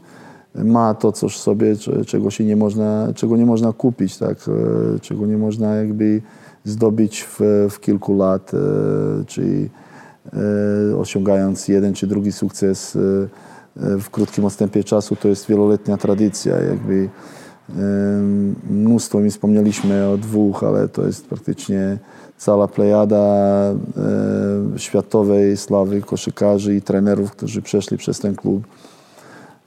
ma 0.56 0.94
to 0.94 1.12
coś 1.12 1.36
w 1.36 1.40
sobie, 1.40 1.76
cze- 1.76 2.06
czego 2.06 2.30
się 2.32 2.46
nie 2.46 2.56
można, 2.56 3.08
czego 3.16 3.38
nie 3.38 3.46
można 3.46 3.74
kupić, 3.74 4.18
tak? 4.18 4.38
Czego 5.02 5.26
nie 5.26 5.38
można 5.38 5.76
jakby 5.76 6.22
zdobyć 6.64 7.24
w, 7.24 7.40
w 7.70 7.80
kilku 7.80 8.18
lat, 8.18 8.52
e, 8.54 8.58
czyli 9.26 9.70
e, 10.92 10.98
osiągając 10.98 11.68
jeden 11.68 11.94
czy 11.94 12.08
drugi 12.08 12.32
sukces 12.32 12.96
e, 12.96 13.00
w 13.76 14.10
krótkim 14.10 14.46
odstępie 14.46 14.84
czasu, 14.84 15.16
to 15.16 15.28
jest 15.28 15.48
wieloletnia 15.48 15.98
tradycja. 15.98 16.58
Jakby 16.58 17.10
Mnóstwo 18.70 19.20
mi 19.20 19.30
wspomnieliśmy 19.30 20.08
o 20.08 20.18
dwóch, 20.18 20.64
ale 20.64 20.88
to 20.88 21.06
jest 21.06 21.26
praktycznie 21.26 21.98
cała 22.38 22.68
plejada 22.68 23.24
światowej 24.78 25.58
sławy 25.58 26.02
koszykarzy 26.02 26.76
i 26.76 26.82
trenerów, 26.82 27.32
którzy 27.32 27.62
przeszli 27.62 27.98
przez 27.98 28.20
ten 28.20 28.36
klub. 28.36 28.68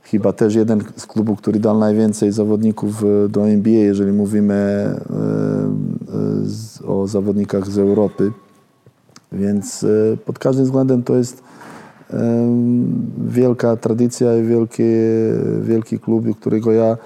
Chyba 0.03 0.33
też 0.33 0.55
jeden 0.55 0.85
z 0.97 1.07
klubów, 1.07 1.39
który 1.39 1.61
dał 1.61 1.79
najwięcej 1.79 2.33
zawodników 2.33 3.05
do 3.29 3.49
NBA, 3.49 3.83
jeżeli 3.85 4.13
mówimy 4.13 4.91
z, 6.45 6.83
o 6.83 7.07
zawodnikach 7.07 7.71
z 7.71 7.79
Europy. 7.79 8.33
Więc 9.33 9.85
e, 9.85 10.17
pod 10.17 10.39
każdym 10.39 10.65
względem 10.65 11.03
to 11.03 11.17
jest 11.17 11.43
wielka 13.29 13.77
tradycja 13.77 14.39
i 14.39 14.43
wielkie, 14.43 14.85
wielki 15.63 15.99
klub, 15.99 16.25
którego 16.41 16.73
ja 16.73 16.97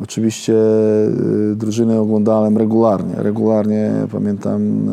oczywiście 0.00 0.54
e, 0.54 1.54
drużynę 1.54 2.00
oglądałem 2.00 2.58
regularnie. 2.58 3.14
Regularnie 3.16 3.92
pamiętam 4.12 4.90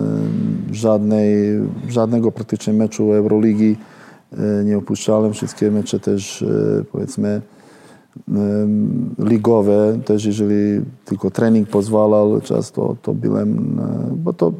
żadnej, 0.71 1.59
żadnego 1.87 2.31
praktycznie 2.31 2.73
meczu 2.73 3.13
Euroligi 3.13 3.77
e, 4.31 4.63
nie 4.63 4.77
opuszczałem. 4.77 5.33
Wszystkie 5.33 5.71
mecze 5.71 5.99
też 5.99 6.45
powiedzmy 6.91 7.41
ligowe, 9.19 9.99
też 10.05 10.25
jeżeli 10.25 10.81
tylko 11.05 11.31
trening 11.31 11.69
pozwalał 11.69 12.41
czas, 12.41 12.71
to, 12.71 13.13
byłem, 13.13 13.79
e, 13.79 14.15
bo 14.15 14.33
to 14.33 14.51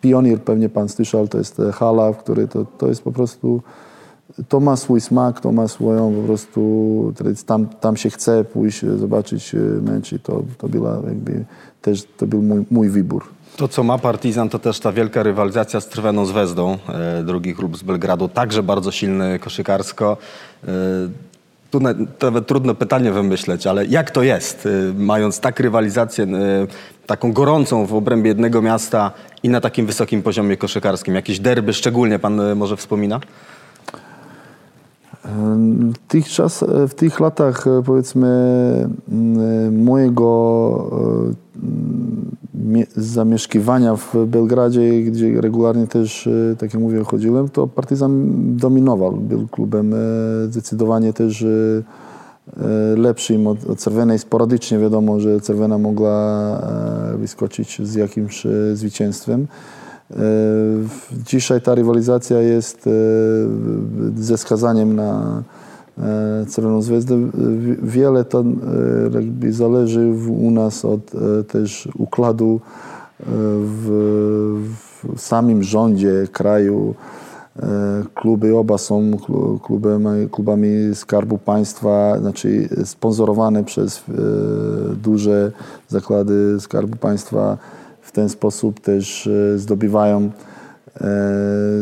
Pionier 0.00 0.40
pewnie 0.40 0.68
pan 0.68 0.88
słyszał, 0.88 1.28
to 1.28 1.38
jest 1.38 1.60
e, 1.60 1.72
hala, 1.72 2.12
w 2.12 2.16
której 2.16 2.48
to, 2.48 2.66
to 2.78 2.88
jest 2.88 3.02
po 3.02 3.12
prostu, 3.12 3.62
to 4.48 4.60
ma 4.60 4.76
swój 4.76 5.00
smak, 5.00 5.40
to 5.40 5.52
ma 5.52 5.68
swoją 5.68 6.14
po 6.14 6.22
prostu, 6.22 7.12
tam, 7.46 7.66
tam 7.66 7.96
się 7.96 8.10
chce 8.10 8.44
pójść, 8.44 8.84
e, 8.84 8.98
zobaczyć 8.98 9.56
mecz 9.82 10.12
i 10.12 10.18
to, 10.18 10.42
to 10.58 10.68
była 10.68 10.98
jakby 11.06 11.44
też, 11.82 12.04
to 12.16 12.26
był 12.26 12.42
mój, 12.42 12.64
mój 12.70 12.88
wybór. 12.88 13.24
To, 13.56 13.68
co 13.68 13.82
ma 13.82 13.98
Partizan, 13.98 14.48
to 14.48 14.58
też 14.58 14.80
ta 14.80 14.92
wielka 14.92 15.22
rywalizacja 15.22 15.80
z 15.80 15.88
Trweną 15.88 16.26
Zvezdą, 16.26 16.78
drugi 17.24 17.54
klub 17.54 17.76
z 17.76 17.82
Belgradu, 17.82 18.28
także 18.28 18.62
bardzo 18.62 18.90
silny 18.90 19.38
koszykarsko. 19.38 20.16
Tu 21.70 21.80
na- 21.80 21.94
nawet 22.22 22.46
trudno 22.46 22.74
pytanie 22.74 23.12
wymyśleć, 23.12 23.66
ale 23.66 23.86
jak 23.86 24.10
to 24.10 24.22
jest, 24.22 24.66
e, 24.66 24.70
mając 24.98 25.40
tak 25.40 25.60
rywalizację, 25.60 26.24
e, 26.24 26.28
taką 27.06 27.32
gorącą 27.32 27.86
w 27.86 27.94
obrębie 27.94 28.28
jednego 28.28 28.62
miasta 28.62 29.10
i 29.42 29.48
na 29.48 29.60
takim 29.60 29.86
wysokim 29.86 30.22
poziomie 30.22 30.56
koszykarskim? 30.56 31.14
Jakieś 31.14 31.40
derby 31.40 31.72
szczególnie 31.72 32.18
pan 32.18 32.40
e, 32.40 32.54
może 32.54 32.76
wspomina? 32.76 33.20
W 35.94 35.98
tych, 36.08 36.28
czas, 36.28 36.64
w 36.88 36.94
tych 36.94 37.20
latach 37.20 37.64
powiedzmy 37.86 38.88
mojego 39.72 40.26
zamieszkiwania 42.96 43.96
w 43.96 44.16
Belgradzie, 44.26 45.02
gdzie 45.02 45.40
regularnie 45.40 45.86
też, 45.86 46.26
e, 46.26 46.56
tak 46.58 46.74
jak 46.74 46.82
mówię, 46.82 47.04
chodziłem, 47.04 47.48
to 47.48 47.66
Partyzan 47.66 48.30
dominował. 48.56 49.12
Był 49.12 49.48
klubem 49.48 49.94
e, 49.94 49.96
zdecydowanie 50.50 51.12
też 51.12 51.42
e, 51.42 51.46
lepszym 52.96 53.46
od, 53.46 53.64
od 53.64 53.78
Cerwenej. 53.78 54.18
Sporadycznie 54.18 54.78
wiadomo, 54.78 55.20
że 55.20 55.40
Cerwena 55.40 55.78
mogła 55.78 56.62
wyskoczyć 57.16 57.88
z 57.88 57.94
jakimś 57.94 58.46
zwycięstwem. 58.74 59.46
Dzisiaj 61.26 61.60
ta 61.60 61.74
rywalizacja 61.74 62.40
jest 62.40 62.88
ze 64.16 64.38
skazaniem 64.38 64.96
na 64.96 65.42
Czerwoną 66.54 66.82
Zvezdę. 66.82 67.30
Wiele 67.82 68.24
to 68.24 68.44
jakby 69.14 69.52
zależy 69.52 70.12
u 70.28 70.50
nas 70.50 70.84
od 70.84 71.10
też 71.48 71.88
układu 71.98 72.60
w, 73.26 73.88
w 75.16 75.20
samym 75.20 75.62
rządzie 75.62 76.28
kraju. 76.32 76.94
Kluby 78.14 78.56
oba 78.56 78.78
są 78.78 79.10
klubami, 79.62 80.28
klubami 80.30 80.94
Skarbu 80.94 81.38
Państwa, 81.38 82.18
znaczy 82.18 82.68
sponsorowane 82.84 83.64
przez 83.64 84.02
duże 85.02 85.52
zakłady 85.88 86.60
Skarbu 86.60 86.96
Państwa. 86.96 87.58
W 88.02 88.12
ten 88.12 88.28
sposób 88.28 88.80
też 88.80 89.28
zdobywają 89.56 90.30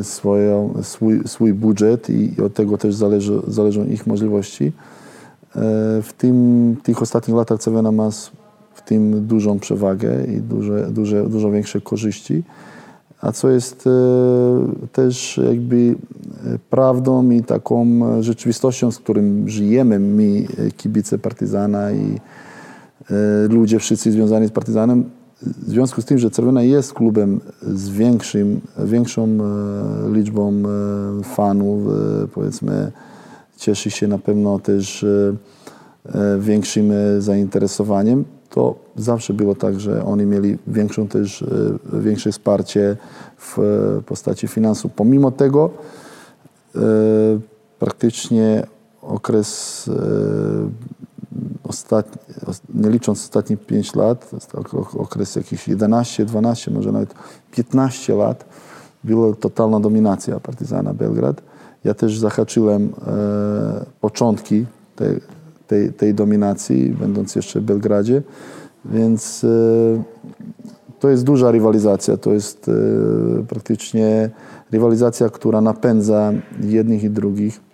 swoją, 0.03 0.75
swój, 0.83 1.21
swój 1.27 1.55
budżet 1.55 2.11
i 2.11 2.43
od 2.43 2.55
tego 2.55 2.79
też 2.79 2.95
zależy, 2.95 3.41
zależą 3.49 3.85
ich 3.85 4.07
możliwości. 4.07 4.73
W 6.03 6.11
tym, 6.19 6.77
tych 6.83 7.03
ostatnich 7.03 7.37
latach 7.37 7.61
Cewena 7.61 7.93
ma 7.93 8.11
w 8.75 8.83
tym 8.83 9.27
dużą 9.27 9.59
przewagę 9.59 10.25
i 10.25 10.41
duże, 10.41 10.91
duże, 10.91 11.29
dużo 11.29 11.51
większe 11.51 11.81
korzyści. 11.81 12.43
A 13.21 13.33
co 13.33 13.51
jest 13.51 13.87
e, 13.87 13.91
też 14.93 15.41
jakby 15.49 15.95
prawdą 16.71 17.31
i 17.31 17.43
taką 17.43 17.87
rzeczywistością, 18.23 18.91
z 18.91 18.99
którym 18.99 19.49
żyjemy 19.49 19.99
my, 19.99 20.47
kibice 20.77 21.19
Partyzana 21.19 21.93
i 21.93 22.21
e, 23.11 23.49
ludzie 23.49 23.79
wszyscy 23.79 24.13
związani 24.13 24.47
z 24.47 24.51
Partyzanem, 24.51 25.05
w 25.43 25.71
związku 25.71 26.03
z 26.03 26.05
tym, 26.05 26.19
że 26.19 26.31
Czerwona 26.31 26.63
jest 26.63 26.93
klubem 26.93 27.41
z 27.63 27.89
większym, 27.89 28.61
większą 28.79 29.25
e, 29.25 30.13
liczbą 30.13 30.53
e, 30.53 31.25
fanów, 31.25 31.89
e, 31.89 32.29
powiedzmy, 32.29 32.93
cieszy 33.57 33.91
się 33.91 34.09
na 34.09 34.19
pewno 34.19 34.59
też 34.59 35.07
większym 36.39 36.93
zainteresowaniem, 37.19 38.25
to 38.51 38.75
zawsze 38.97 39.35
było 39.35 39.55
tak, 39.55 39.81
że 39.81 40.05
oni 40.05 40.27
mieli 40.27 40.59
większą 40.67 41.09
też, 41.09 41.45
większe 41.93 42.33
wsparcie 42.33 42.97
w 43.39 43.59
postaci 44.07 44.49
finansów. 44.49 44.93
Pomimo 44.97 45.31
tego 45.31 45.71
praktycznie 47.79 48.67
okres 49.03 49.91
ostatni, 51.69 52.23
nie 52.75 52.91
licząc 52.91 53.25
ostatnich 53.25 53.67
5 53.67 53.95
lat, 53.95 54.31
okres 54.99 55.37
jakichś 55.37 55.69
11, 55.69 56.25
12, 56.25 56.71
może 56.71 56.93
nawet 56.93 57.15
15 57.51 58.15
lat, 58.15 58.45
była 59.05 59.35
totalna 59.35 59.81
dominacja 59.81 60.41
Partyzana 60.41 60.95
Belgrad. 60.95 61.43
Ja 61.85 61.95
też 61.95 62.19
zahaczyłem 62.19 62.93
e, 63.07 63.85
początki 64.01 64.67
tej, 64.97 65.21
tej, 65.67 65.93
tej, 65.93 66.15
dominacji, 66.15 66.91
będąc 66.91 67.37
jeszcze 67.37 67.61
w 67.61 67.65
Belgradzie, 67.65 68.23
więc 68.85 69.45
e, 69.45 69.49
to 71.01 71.09
jest 71.09 71.25
duża 71.25 71.51
rywalizacja, 71.51 72.17
to 72.17 72.33
jest 72.33 72.69
e, 72.69 72.73
praktycznie 73.49 74.31
rywalizacja, 74.73 75.29
która 75.29 75.61
napędza 75.61 76.33
jednych 76.61 77.05
i 77.05 77.11
drugich. 77.11 77.68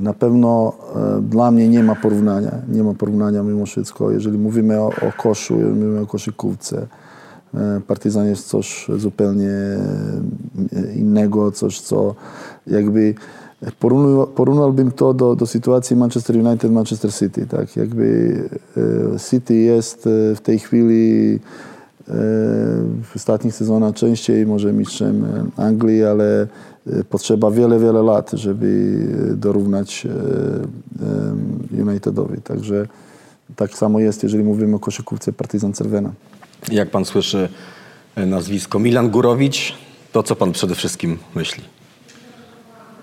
Na 0.00 0.12
pewno 0.12 0.72
e, 0.96 1.22
dla 1.22 1.50
mnie 1.50 1.68
nie 1.68 1.82
ma 1.82 1.94
porównania. 1.94 2.52
Nie 2.68 2.82
ma 2.82 2.94
porównania 2.94 3.42
mimo 3.42 3.66
wszystko. 3.66 4.10
Jeżeli 4.10 4.38
mówimy 4.38 4.80
o, 4.80 4.86
o 4.86 5.22
koszu, 5.22 5.54
mówimy 5.54 6.00
o 6.00 6.06
koszykówce, 6.06 6.86
e, 7.54 7.80
Partyzan 7.86 8.26
jest 8.26 8.48
coś 8.48 8.86
zupełnie 8.96 9.50
e, 9.50 9.78
innego, 10.96 11.52
coś 11.52 11.80
co 11.80 12.14
jakby 12.66 13.14
porównałbym 14.34 14.90
to 14.90 15.14
do, 15.14 15.36
do 15.36 15.46
sytuacji 15.46 15.96
Manchester 15.96 16.36
United, 16.46 16.72
Manchester 16.72 17.12
City. 17.12 17.46
Tak? 17.46 17.76
Jakby 17.76 18.34
City 19.30 19.54
jest 19.54 20.08
w 20.36 20.40
tej 20.42 20.58
chwili 20.58 21.38
w 23.02 23.10
ostatnich 23.16 23.54
sezonach 23.54 23.94
częściej 23.94 24.46
może 24.46 24.72
mistrzem 24.72 25.26
Anglii, 25.56 26.04
ale 26.04 26.46
E, 26.92 27.04
potrzeba 27.04 27.50
wiele, 27.50 27.78
wiele 27.78 28.02
lat, 28.02 28.30
żeby 28.34 28.98
dorównać 29.36 30.06
e, 31.76 31.82
Unitedowi. 31.82 32.42
Także 32.42 32.86
tak 33.56 33.74
samo 33.74 34.00
jest, 34.00 34.22
jeżeli 34.22 34.44
mówimy 34.44 34.76
o 34.76 34.78
koszykówce 34.78 35.32
Partizan 35.32 35.72
Cerwena. 35.72 36.12
Jak 36.72 36.90
pan 36.90 37.04
słyszy 37.04 37.48
e, 38.14 38.26
nazwisko 38.26 38.78
Milan 38.78 39.10
Gurowicz, 39.10 39.74
to 40.12 40.22
co 40.22 40.36
pan 40.36 40.52
przede 40.52 40.74
wszystkim 40.74 41.18
myśli? 41.34 41.64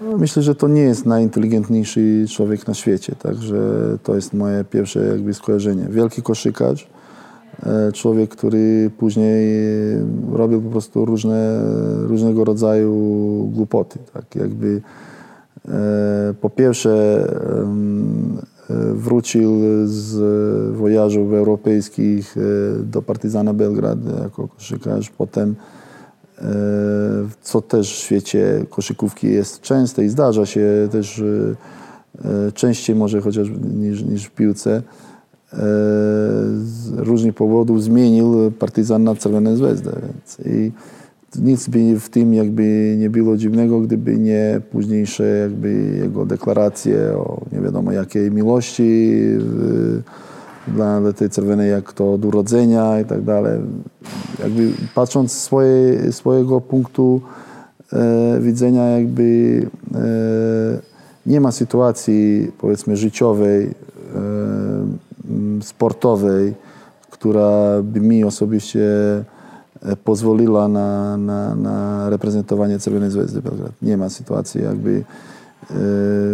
No, 0.02 0.18
myślę, 0.18 0.44
że 0.44 0.56
to 0.56 0.68
nie 0.68 0.82
jest 0.82 1.06
najinteligentniejszy 1.06 2.26
człowiek 2.30 2.68
na 2.68 2.74
świecie, 2.74 3.16
także 3.16 3.58
to 4.04 4.16
jest 4.16 4.34
moje 4.34 4.64
pierwsze 4.64 5.00
jakby 5.06 5.34
skojarzenie. 5.34 5.86
Wielki 5.90 6.22
koszykarz, 6.22 6.88
E, 6.88 7.03
człowiek, 7.94 8.30
który 8.30 8.92
później 8.98 9.48
robił 10.32 10.62
po 10.62 10.70
prostu 10.70 11.06
różne, 11.06 11.62
różnego 12.02 12.44
rodzaju 12.44 12.94
głupoty. 13.54 14.00
Tak? 14.14 14.36
Jakby, 14.36 14.82
e, 15.68 16.34
po 16.42 16.50
pierwsze 16.50 17.24
e, 18.70 18.94
wrócił 18.94 19.52
z 19.86 20.16
wojażów 20.76 21.34
europejskich 21.34 22.36
do 22.84 23.02
Partyzana 23.02 23.54
Belgrad 23.54 24.00
jako 24.24 24.48
koszykarz. 24.48 25.10
Potem, 25.10 25.56
co 27.42 27.62
też 27.62 27.94
w 27.94 27.98
świecie 27.98 28.66
koszykówki 28.70 29.28
jest 29.28 29.62
częste 29.62 30.06
i 30.06 30.10
zdarza 30.10 30.46
się 30.46 30.88
też 30.92 31.24
częściej 32.54 32.96
może 32.96 33.22
chociaż 33.22 33.48
niż, 33.76 34.04
niż 34.04 34.26
w 34.26 34.32
piłce, 34.32 34.82
z 36.54 36.90
różnych 36.98 37.36
powodów 37.36 37.84
zmienił 37.84 38.52
partyzan 38.52 39.04
na 39.04 39.16
Czerwoną 39.16 39.56
Zvezdę. 39.56 39.92
Więc 40.02 40.40
I 40.46 40.72
nic 41.42 41.68
by 41.68 42.00
w 42.00 42.10
tym 42.10 42.34
jakby 42.34 42.96
nie 43.00 43.10
było 43.10 43.38
dziwnego, 43.38 43.80
gdyby 43.80 44.18
nie 44.18 44.62
późniejsze 44.72 45.24
jakby 45.24 45.98
jego 45.98 46.26
deklaracje 46.26 47.18
o 47.18 47.42
nie 47.52 47.62
wiadomo 47.62 47.92
jakiej 47.92 48.32
miłości 48.32 49.14
dla, 50.68 51.02
dla 51.02 51.14
tej 51.14 51.30
czerwonej, 51.30 51.72
jak 51.72 51.94
to 51.94 52.14
od 52.14 52.26
urodzenia 52.26 53.00
i 53.00 53.06
tak 53.06 53.22
dalej. 53.22 53.60
Jakby 54.40 54.72
patrząc 54.96 55.32
z 55.32 55.42
swoje, 55.42 56.12
swojego 56.12 56.62
punktu 56.62 57.22
e, 57.94 58.40
widzenia 58.40 58.84
jakby 58.84 59.62
e, 59.96 60.00
nie 61.26 61.42
ma 61.42 61.52
sytuacji 61.52 62.52
powiedzmy 62.58 62.98
życiowej 62.98 63.64
e, 63.64 63.72
sportowej, 65.62 66.54
która 67.10 67.82
by 67.84 68.00
mi 68.00 68.24
osobiście 68.24 68.88
e, 69.82 69.96
pozwoliła 70.04 70.68
na, 70.68 71.18
na, 71.18 71.56
na 71.56 72.10
reprezentowanie 72.10 72.80
Czerwonej 72.80 73.12
Zvezdy 73.12 73.42
Belgrad. 73.42 73.72
Nie 73.82 73.98
ma 73.98 74.10
sytuacji 74.10 74.64
jakby, 74.64 75.04
e, 75.72 75.74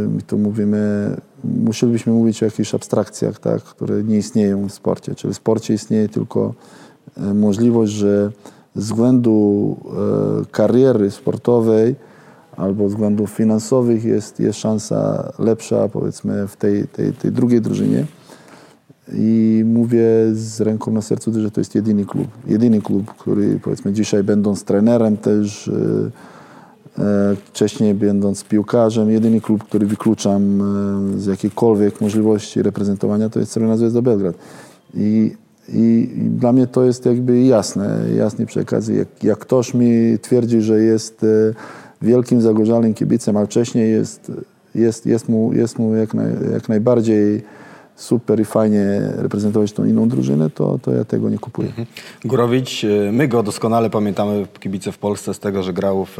my 0.09 0.21
tu 0.27 0.37
mówimy, 0.37 1.15
musielibyśmy 1.43 2.13
mówić 2.13 2.43
o 2.43 2.45
jakichś 2.45 2.75
abstrakcjach, 2.75 3.39
tak, 3.39 3.63
które 3.63 4.03
nie 4.03 4.17
istnieją 4.17 4.69
w 4.69 4.73
sporcie. 4.73 5.15
Czyli 5.15 5.33
w 5.33 5.37
sporcie 5.37 5.73
istnieje 5.73 6.09
tylko 6.09 6.53
e, 7.17 7.33
możliwość, 7.33 7.91
że 7.91 8.31
z 8.75 8.83
względu 8.83 9.77
kariery 10.51 11.11
sportowej 11.11 11.95
albo 12.57 12.87
względów 12.87 13.29
finansowych 13.29 14.03
jest, 14.03 14.39
jest 14.39 14.59
szansa 14.59 15.31
lepsza 15.39 15.87
powiedzmy 15.87 16.47
w 16.47 16.55
tej, 16.55 16.87
tej, 16.87 17.13
tej 17.13 17.31
drugiej 17.31 17.61
drużynie. 17.61 18.05
I 19.13 19.63
mówię 19.65 20.05
z 20.33 20.61
ręką 20.61 20.91
na 20.91 21.01
sercu, 21.01 21.41
że 21.41 21.51
to 21.51 21.61
jest 21.61 21.75
jedyny 21.75 22.05
klub. 22.05 22.27
Jedyny 22.47 22.81
klub, 22.81 23.13
który 23.13 23.59
powiedzmy 23.63 23.93
dzisiaj 23.93 24.23
będąc 24.23 24.63
trenerem 24.63 25.17
też, 25.17 25.67
e, 25.67 27.01
e, 27.03 27.35
wcześniej 27.45 27.93
będąc 27.93 28.43
piłkarzem, 28.43 29.11
jedyny 29.11 29.41
klub, 29.41 29.63
który 29.63 29.85
wykluczam 29.85 30.61
e, 30.61 31.19
z 31.19 31.25
jakiejkolwiek 31.25 32.01
możliwości 32.01 32.61
reprezentowania, 32.61 33.29
to 33.29 33.39
jest 33.39 33.53
Czerwona 33.53 33.77
Zvezda 33.77 34.01
Belgrad. 34.01 34.35
I, 34.93 35.35
i, 35.69 36.09
I, 36.17 36.29
dla 36.29 36.53
mnie 36.53 36.67
to 36.67 36.83
jest 36.83 37.05
jakby 37.05 37.41
jasne, 37.41 37.99
jasny 38.15 38.45
przekaz. 38.45 38.87
Jak, 38.87 39.23
jak 39.23 39.39
ktoś 39.39 39.73
mi 39.73 40.19
twierdzi, 40.21 40.61
że 40.61 40.79
jest 40.79 41.25
wielkim 42.01 42.41
zagorzalnym 42.41 42.93
kibicem, 42.93 43.37
a 43.37 43.45
wcześniej 43.45 43.91
jest, 43.91 44.31
jest, 44.75 45.05
jest 45.05 45.29
mu, 45.29 45.53
jest 45.53 45.79
mu 45.79 45.95
jak, 45.95 46.13
naj, 46.13 46.31
jak 46.53 46.69
najbardziej 46.69 47.43
super 47.99 48.39
i 48.39 48.45
fajnie 48.45 49.01
reprezentować 49.15 49.71
tą 49.71 49.85
inną 49.85 50.09
drużynę, 50.09 50.49
to, 50.49 50.79
to 50.81 50.91
ja 50.91 51.05
tego 51.05 51.29
nie 51.29 51.37
kupuję. 51.37 51.67
Mhm. 51.67 51.87
Górowicz, 52.25 52.83
e, 52.83 53.11
my 53.11 53.27
go 53.27 53.43
doskonale 53.43 53.89
pamiętamy, 53.89 54.45
kibice 54.59 54.91
w 54.91 54.97
Polsce, 54.97 55.33
z 55.33 55.39
tego, 55.39 55.63
że 55.63 55.73
grał 55.73 56.05
w 56.05 56.17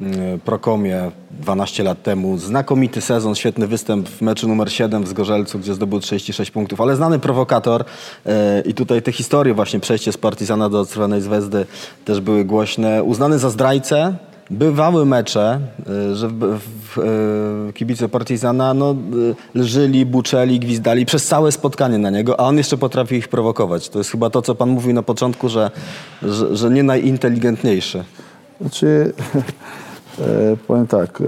mm, 0.00 0.40
Prokomie 0.40 1.10
12 1.40 1.82
lat 1.82 2.02
temu. 2.02 2.38
Znakomity 2.38 3.00
sezon, 3.00 3.34
świetny 3.34 3.66
występ 3.66 4.08
w 4.08 4.22
meczu 4.22 4.48
numer 4.48 4.72
7 4.72 5.04
w 5.04 5.08
Zgorzelcu, 5.08 5.58
gdzie 5.58 5.74
zdobył 5.74 6.00
36 6.00 6.50
punktów, 6.50 6.80
ale 6.80 6.96
znany 6.96 7.18
prowokator 7.18 7.84
e, 8.26 8.60
i 8.60 8.74
tutaj 8.74 9.02
te 9.02 9.12
historie 9.12 9.54
właśnie, 9.54 9.80
przejście 9.80 10.12
z 10.12 10.16
Partizana 10.16 10.68
do 10.68 10.86
Czerwonej 10.86 11.20
Zvezdy 11.20 11.66
też 12.04 12.20
były 12.20 12.44
głośne. 12.44 13.02
Uznany 13.02 13.38
za 13.38 13.50
zdrajcę, 13.50 14.16
Bywały 14.50 15.06
mecze, 15.06 15.60
e, 16.10 16.14
że 16.14 16.28
w, 16.28 16.58
w, 16.60 16.98
e, 16.98 17.72
kibice 17.72 18.08
Partizana 18.08 18.74
no, 18.74 18.90
e, 18.90 19.58
lżyli, 19.58 20.06
buczeli, 20.06 20.60
gwizdali 20.60 21.06
przez 21.06 21.26
całe 21.26 21.52
spotkanie 21.52 21.98
na 21.98 22.10
niego, 22.10 22.40
a 22.40 22.44
on 22.44 22.56
jeszcze 22.56 22.76
potrafi 22.76 23.14
ich 23.14 23.28
prowokować. 23.28 23.88
To 23.88 23.98
jest 23.98 24.10
chyba 24.10 24.30
to, 24.30 24.42
co 24.42 24.54
pan 24.54 24.68
mówił 24.70 24.92
na 24.92 25.02
początku, 25.02 25.48
że, 25.48 25.70
że, 26.22 26.56
że 26.56 26.70
nie 26.70 26.82
najinteligentniejszy. 26.82 28.04
Znaczy, 28.60 29.12
e, 30.18 30.56
powiem 30.66 30.86
tak, 30.86 31.20
e, 31.20 31.24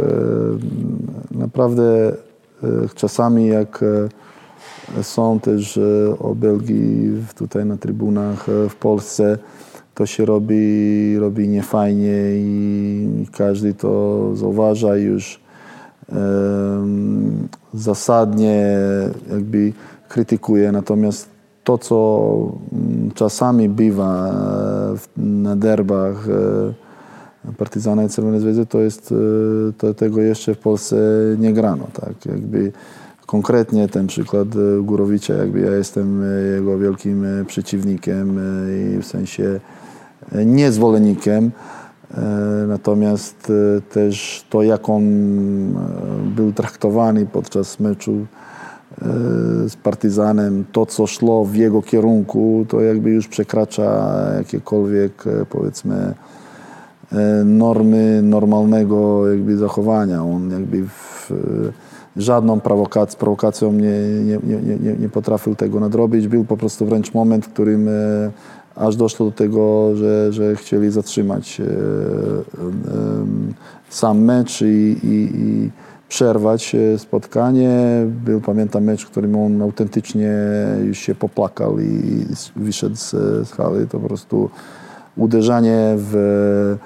naprawdę 1.30 2.08
e, 2.12 2.66
czasami 2.94 3.46
jak 3.46 3.84
są 5.02 5.40
też 5.40 5.78
obelgi 6.18 7.10
tutaj 7.36 7.64
na 7.64 7.76
trybunach 7.76 8.46
w 8.70 8.74
Polsce, 8.74 9.38
to 9.98 10.06
się 10.06 10.24
robi, 10.24 11.18
robi 11.18 11.48
niefajnie 11.48 12.14
i 12.34 13.26
każdy 13.32 13.74
to 13.74 14.30
zauważa 14.36 14.96
już 14.96 15.40
zasadnie 17.74 18.78
jakby 19.30 19.72
krytykuje. 20.08 20.72
Natomiast 20.72 21.28
to, 21.64 21.78
co 21.78 22.52
mm, 22.72 23.10
czasami 23.14 23.68
bywa 23.68 24.28
e, 24.28 25.20
na 25.20 25.56
derbach 25.56 26.28
e, 26.28 27.52
Partyzana 27.52 28.04
i 28.04 28.08
Czerwonej 28.08 28.40
Zvezdy, 28.40 28.66
to 28.66 28.80
jest, 28.80 29.12
e, 29.12 29.72
to 29.78 29.94
tego 29.94 30.20
jeszcze 30.20 30.54
w 30.54 30.58
Polsce 30.58 30.96
nie 31.38 31.52
grano. 31.52 31.86
Tak? 31.92 32.26
Jakby 32.26 32.72
konkretnie 33.26 33.88
ten 33.88 34.06
przykład 34.06 34.48
Górowicza, 34.82 35.34
jakby 35.34 35.60
ja 35.60 35.74
jestem 35.74 36.22
jego 36.54 36.78
wielkim 36.78 37.26
przeciwnikiem 37.46 38.40
i 38.94 39.02
w 39.02 39.06
sensie 39.06 39.60
e, 40.32 40.44
niezwolennikiem. 40.44 41.50
E, 42.14 42.20
Natomiast 42.68 43.52
e, 43.78 43.80
też 43.80 44.44
to, 44.50 44.62
jak 44.62 44.88
on 44.88 45.02
e, 45.02 45.76
był 46.36 46.52
traktowany 46.52 47.26
podczas 47.26 47.80
meczu 47.80 48.26
z 49.68 49.76
Partyzanem, 49.76 50.64
to 50.72 50.86
co 50.86 51.06
szło 51.06 51.44
w 51.44 51.54
jego 51.54 51.82
kierunku, 51.82 52.66
to 52.68 52.80
jakby 52.80 53.10
już 53.10 53.28
przekracza 53.28 54.10
jakiekolwiek 54.38 55.24
powiedzmy 55.50 56.14
normy 57.44 58.22
normalnego 58.22 59.28
jakby 59.28 59.56
zachowania. 59.56 60.24
On 60.24 60.50
jakby 60.50 60.82
w, 60.88 61.32
żadną 62.16 62.58
prowokac- 62.58 63.16
prowokacją 63.16 63.72
nie, 63.72 64.00
nie, 64.24 64.38
nie, 64.44 64.76
nie, 64.76 64.92
nie 64.92 65.08
potrafił 65.08 65.54
tego 65.54 65.80
nadrobić. 65.80 66.28
Był 66.28 66.44
po 66.44 66.56
prostu 66.56 66.86
wręcz 66.86 67.14
moment, 67.14 67.46
w 67.46 67.52
którym 67.52 67.88
aż 68.78 68.96
doszło 68.96 69.26
do 69.26 69.32
tego, 69.32 69.96
że, 69.96 70.32
że 70.32 70.56
chcieli 70.56 70.90
zatrzymać 70.90 71.60
e, 71.60 71.64
em, 71.64 73.54
sam 73.88 74.18
mecz 74.18 74.62
i, 74.62 74.96
i, 75.02 75.30
i 75.34 75.70
przerwać 76.08 76.74
e, 76.74 76.98
spotkanie. 76.98 78.06
Był, 78.24 78.40
pamiętam, 78.40 78.84
mecz, 78.84 79.04
w 79.04 79.10
którym 79.10 79.36
on 79.36 79.62
autentycznie 79.62 80.32
już 80.84 80.98
się 80.98 81.14
popłakał 81.14 81.80
i 81.80 82.24
wyszedł 82.56 82.96
z, 82.96 83.10
z 83.48 83.52
hali. 83.52 83.86
To 83.88 83.98
po 83.98 84.08
prostu 84.08 84.50
uderzanie 85.16 85.94
w 85.96 86.76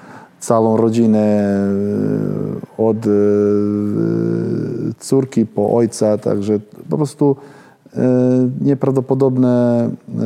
całą 0.42 0.76
rodzinę 0.76 1.18
e, 1.18 2.84
od 2.84 3.06
e, 3.06 3.10
córki 4.98 5.46
po 5.46 5.74
ojca, 5.74 6.18
także 6.18 6.58
po 6.90 6.96
prostu 6.96 7.36
e, 7.38 7.61
nieprawdopodobne, 8.60 9.80
e, 9.84 10.24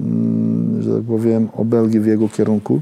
mm, 0.00 0.82
że 0.82 0.94
tak 0.96 1.02
powiem, 1.02 1.48
obelgi 1.56 2.00
w 2.00 2.06
jego 2.06 2.28
kierunku, 2.28 2.80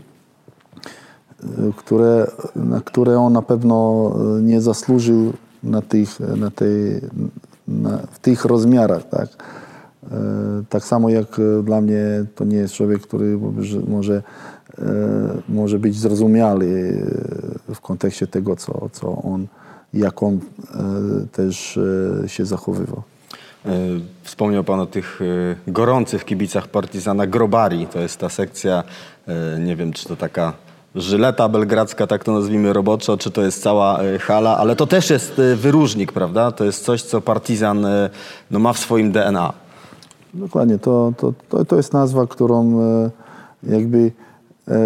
e, 1.43 1.47
które, 1.77 2.27
na 2.57 2.81
które 2.81 3.19
on 3.19 3.33
na 3.33 3.43
pewno 3.43 4.11
e, 4.39 4.43
nie 4.43 4.61
zasłużył 4.61 5.33
na 5.63 5.83
tych, 5.83 6.21
na 6.21 6.51
tej, 6.51 7.01
na, 7.69 7.99
w 8.11 8.19
tych 8.19 8.45
rozmiarach. 8.45 9.09
Tak? 9.09 9.29
E, 10.13 10.17
Tak 10.69 10.85
samo 10.85 11.09
jak 11.09 11.39
e, 11.39 11.63
dla 11.63 11.81
mnie 11.81 12.25
to 12.35 12.45
nie 12.45 12.57
jest 12.57 12.75
człowiek, 12.75 13.03
który 13.03 13.39
że 13.61 13.81
może, 13.81 14.23
e, 14.79 14.83
może 15.49 15.79
być 15.79 15.97
zrozumiały 15.99 16.67
e, 17.71 17.75
w 17.75 17.81
kontekście 17.81 18.27
tego, 18.27 18.57
co, 18.57 18.89
co 18.93 19.23
on, 19.23 19.47
jak 19.95 20.23
on 20.23 20.35
e, 20.35 20.41
też 21.33 21.79
e, 22.25 22.29
się 22.29 22.45
zachowywał. 22.47 23.03
E, 23.69 23.73
Wspomniał 24.23 24.65
Pan 24.65 24.81
o 24.81 24.87
tych 24.87 25.21
e, 25.67 25.71
gorących 25.71 26.25
kibicach 26.25 26.69
Partizana 26.69 27.27
Grobari. 27.27 27.87
To 27.87 28.01
jest 28.01 28.21
ta 28.21 28.29
sekcja, 28.29 28.83
e, 29.29 29.61
nie 29.61 29.77
wiem, 29.77 29.93
czy 29.93 30.09
to 30.09 30.17
taka 30.17 30.53
żyleta 30.95 31.49
belgradzka, 31.49 32.07
tak 32.07 32.25
to 32.25 32.33
nazwijmy 32.33 32.73
roboczo, 32.73 33.17
czy 33.17 33.31
to 33.31 33.43
jest 33.43 33.63
cała 33.63 34.01
hala, 34.21 34.57
ale 34.59 34.77
to 34.77 34.87
też 34.87 35.11
jest 35.11 35.41
wyróżnik, 35.57 36.13
prawda? 36.13 36.53
To 36.53 36.65
jest 36.65 36.85
coś, 36.85 37.03
co 37.03 37.21
Partizan 37.21 37.87
no, 38.51 38.59
ma 38.59 38.73
w 38.73 38.79
swoim 38.79 39.13
DNA. 39.13 39.53
Dokładnie, 40.35 40.79
to, 40.79 41.13
to, 41.17 41.33
to, 41.49 41.65
to 41.65 41.77
jest 41.77 41.93
nazwa, 41.93 42.27
którą 42.27 42.81
jakby 43.63 44.13
e, 44.69 44.79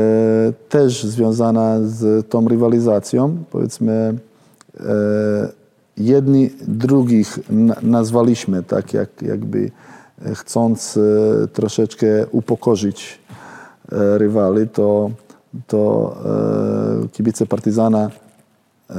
też 0.68 1.02
związana 1.02 1.76
z 1.82 2.28
tą 2.28 2.48
rywalizacją. 2.48 3.44
Powiedzmy, 3.50 4.14
e, 4.80 5.61
jedni 5.96 6.50
drugich 6.68 7.38
na, 7.50 7.76
nazwaliśmy 7.82 8.62
tak, 8.62 8.94
jak, 8.94 9.22
jakby 9.22 9.70
e, 10.24 10.34
chcąc 10.34 10.96
e, 10.96 11.48
troszeczkę 11.48 12.26
upokorzyć 12.26 13.18
e, 13.92 14.18
rywali, 14.18 14.68
to, 14.68 15.10
to 15.66 16.16
kibice 17.12 17.46
Partyzana 17.46 18.10
e, 18.90 18.94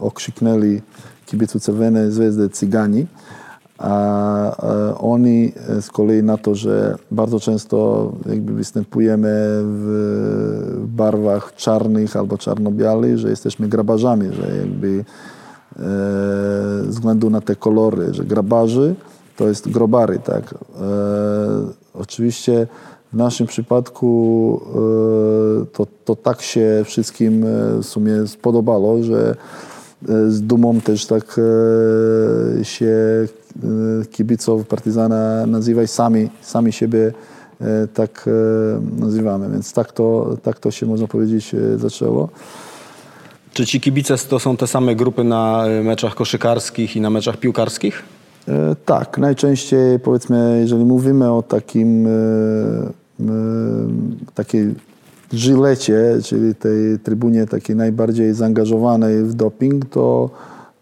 okrzyknęli 0.00 0.80
kibicu 1.26 1.60
Czerwonej 1.60 2.12
Zvezdy 2.12 2.48
Cygani, 2.48 3.06
a 3.78 4.56
oni 4.98 5.52
z 5.80 5.90
kolei 5.90 6.22
na 6.22 6.36
to, 6.36 6.54
że 6.54 6.96
bardzo 7.10 7.40
często 7.40 8.12
jakby 8.26 8.52
występujemy 8.52 9.30
w 9.64 10.84
barwach 10.88 11.54
czarnych 11.54 12.16
albo 12.16 12.38
czarno-białych, 12.38 13.18
że 13.18 13.30
jesteśmy 13.30 13.68
grabarzami, 13.68 14.34
że 14.34 14.56
jakby 14.56 15.04
ze 16.82 16.88
względu 16.88 17.30
na 17.30 17.40
te 17.40 17.56
kolory, 17.56 18.14
że 18.14 18.24
grabarzy 18.24 18.94
to 19.36 19.48
jest 19.48 19.68
grobary, 19.68 20.18
tak. 20.18 20.54
E, 20.54 20.56
oczywiście 21.94 22.66
w 23.12 23.16
naszym 23.16 23.46
przypadku 23.46 24.60
e, 25.62 25.66
to, 25.72 25.86
to 26.04 26.16
tak 26.16 26.42
się 26.42 26.82
wszystkim 26.84 27.44
e, 27.44 27.78
w 27.78 27.84
sumie 27.84 28.26
spodobało, 28.26 29.02
że 29.02 29.36
e, 30.08 30.30
z 30.30 30.42
dumą 30.42 30.80
też 30.80 31.06
tak 31.06 31.40
e, 32.60 32.64
się 32.64 32.86
e, 32.86 34.06
kibiców 34.06 34.66
Partyzana 34.66 35.46
nazywaj 35.46 35.88
sami, 35.88 36.30
sami 36.42 36.72
siebie 36.72 37.12
e, 37.60 37.88
tak 37.94 38.24
e, 38.26 39.00
nazywamy, 39.00 39.50
więc 39.50 39.72
tak 39.72 39.92
to, 39.92 40.36
tak 40.42 40.58
to 40.58 40.70
się 40.70 40.86
można 40.86 41.06
powiedzieć 41.06 41.54
e, 41.54 41.78
zaczęło. 41.78 42.28
Czy 43.52 43.66
ci 43.66 43.80
kibice 43.80 44.18
to 44.18 44.38
są 44.38 44.56
te 44.56 44.66
same 44.66 44.94
grupy 44.96 45.24
na 45.24 45.66
e, 45.66 45.82
meczach 45.82 46.14
koszykarskich 46.14 46.96
i 46.96 47.00
na 47.00 47.10
meczach 47.10 47.36
piłkarskich? 47.36 48.02
E, 48.48 48.76
Tak, 48.84 49.18
najczęściej 49.18 49.98
powiedzmy, 49.98 50.58
jeżeli 50.60 50.84
mówimy 50.84 51.32
o 51.32 51.42
takim 51.42 52.06
e, 52.06 52.10
e, 52.10 53.24
takiej 54.34 54.74
żylecie, 55.32 56.18
czyli 56.24 56.54
tej 56.54 56.98
trybunie 56.98 57.46
takiej 57.46 57.76
najbardziej 57.76 58.34
zaangażowanej 58.34 59.24
w 59.24 59.34
doping, 59.34 59.84
to, 59.84 60.30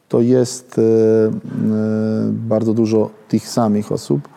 to 0.09 0.20
jest 0.20 0.78
e, 0.78 0.83
e, 0.83 1.30
bardzo 2.33 2.74
dużo 2.74 3.11
tych 3.28 3.48
samych 3.48 3.92
osób, 3.92 4.28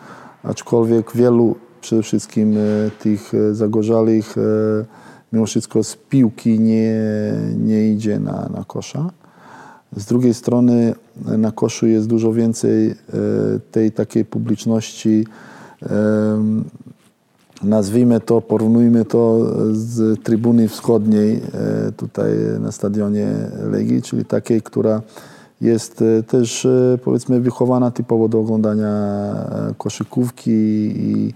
aczkolwiek 0.42 1.12
wielu 1.14 1.56
przede 1.80 2.02
wszystkim 2.02 2.56
tych 2.98 3.32
zagorzałych 3.52 4.34
e, 4.38 5.03
mimo 5.34 5.46
wszystko 5.46 5.84
z 5.84 5.96
piłki 5.96 6.60
nie, 6.60 6.94
nie 7.56 7.92
idzie 7.92 8.20
na, 8.20 8.48
na 8.56 8.64
kosza. 8.66 9.10
Z 9.96 10.04
drugiej 10.04 10.34
strony 10.34 10.94
na 11.38 11.52
koszu 11.52 11.86
jest 11.86 12.06
dużo 12.06 12.32
więcej 12.32 12.90
e, 12.90 12.94
tej 13.70 13.92
takiej 13.92 14.24
publiczności, 14.24 15.26
nazwijmy 17.62 18.20
to, 18.20 18.40
porównujmy 18.40 19.04
to 19.04 19.40
z 19.72 20.22
trybuny 20.22 20.68
wschodniej 20.68 21.40
e, 21.54 21.92
tutaj 21.92 22.32
na 22.60 22.72
stadionie 22.72 23.28
Legii, 23.70 24.02
czyli 24.02 24.24
takiej, 24.24 24.62
która 24.62 25.02
jest 25.60 26.02
e, 26.02 26.22
też 26.22 26.66
powiedzmy 27.04 27.40
wychowana 27.40 27.90
typowo 27.90 28.28
do 28.28 28.40
oglądania 28.40 28.92
koszykówki 29.78 30.50
i, 30.50 31.34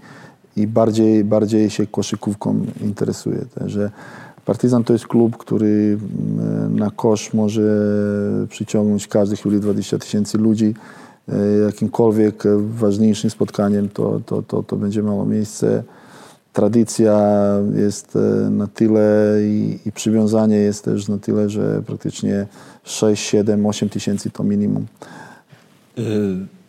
i 0.55 0.67
bardziej, 0.67 1.23
bardziej 1.23 1.69
się 1.69 1.87
koszykówką 1.87 2.65
interesuje. 2.81 3.45
Także 3.59 3.91
Partizan 4.45 4.83
to 4.83 4.93
jest 4.93 5.07
klub, 5.07 5.37
który 5.37 5.97
mm, 6.37 6.79
na 6.79 6.91
kosz 6.91 7.33
może 7.33 7.61
przyciągnąć 8.49 9.05
w 9.05 9.07
każdej 9.07 9.37
chwili 9.37 9.59
20 9.59 9.97
tysięcy 9.97 10.37
ludzi. 10.37 10.73
E, 11.29 11.57
Jakimkolwiek 11.65 12.43
ważniejszym 12.57 13.29
spotkaniem 13.29 13.89
to, 13.89 14.21
to, 14.25 14.41
to, 14.41 14.63
to 14.63 14.75
będzie 14.75 15.03
miało 15.03 15.25
miejsce. 15.25 15.83
Tradycja 16.53 17.29
jest 17.75 18.15
e, 18.15 18.49
na 18.49 18.67
tyle 18.67 19.37
i, 19.41 19.79
i 19.85 19.91
przywiązanie 19.91 20.57
jest 20.57 20.85
też 20.85 21.07
na 21.07 21.17
tyle, 21.17 21.49
że 21.49 21.81
praktycznie 21.85 22.47
6, 22.83 23.23
7, 23.23 23.65
8 23.65 23.89
tysięcy 23.89 24.29
to 24.29 24.43
minimum. 24.43 24.85
Y, 25.97 26.01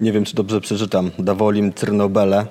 Nie 0.01 0.12
wiem, 0.12 0.25
czy 0.25 0.35
dobrze 0.35 0.61
przeczytam. 0.61 1.11
Dawolim 1.19 1.73
Trnobele. 1.73 2.47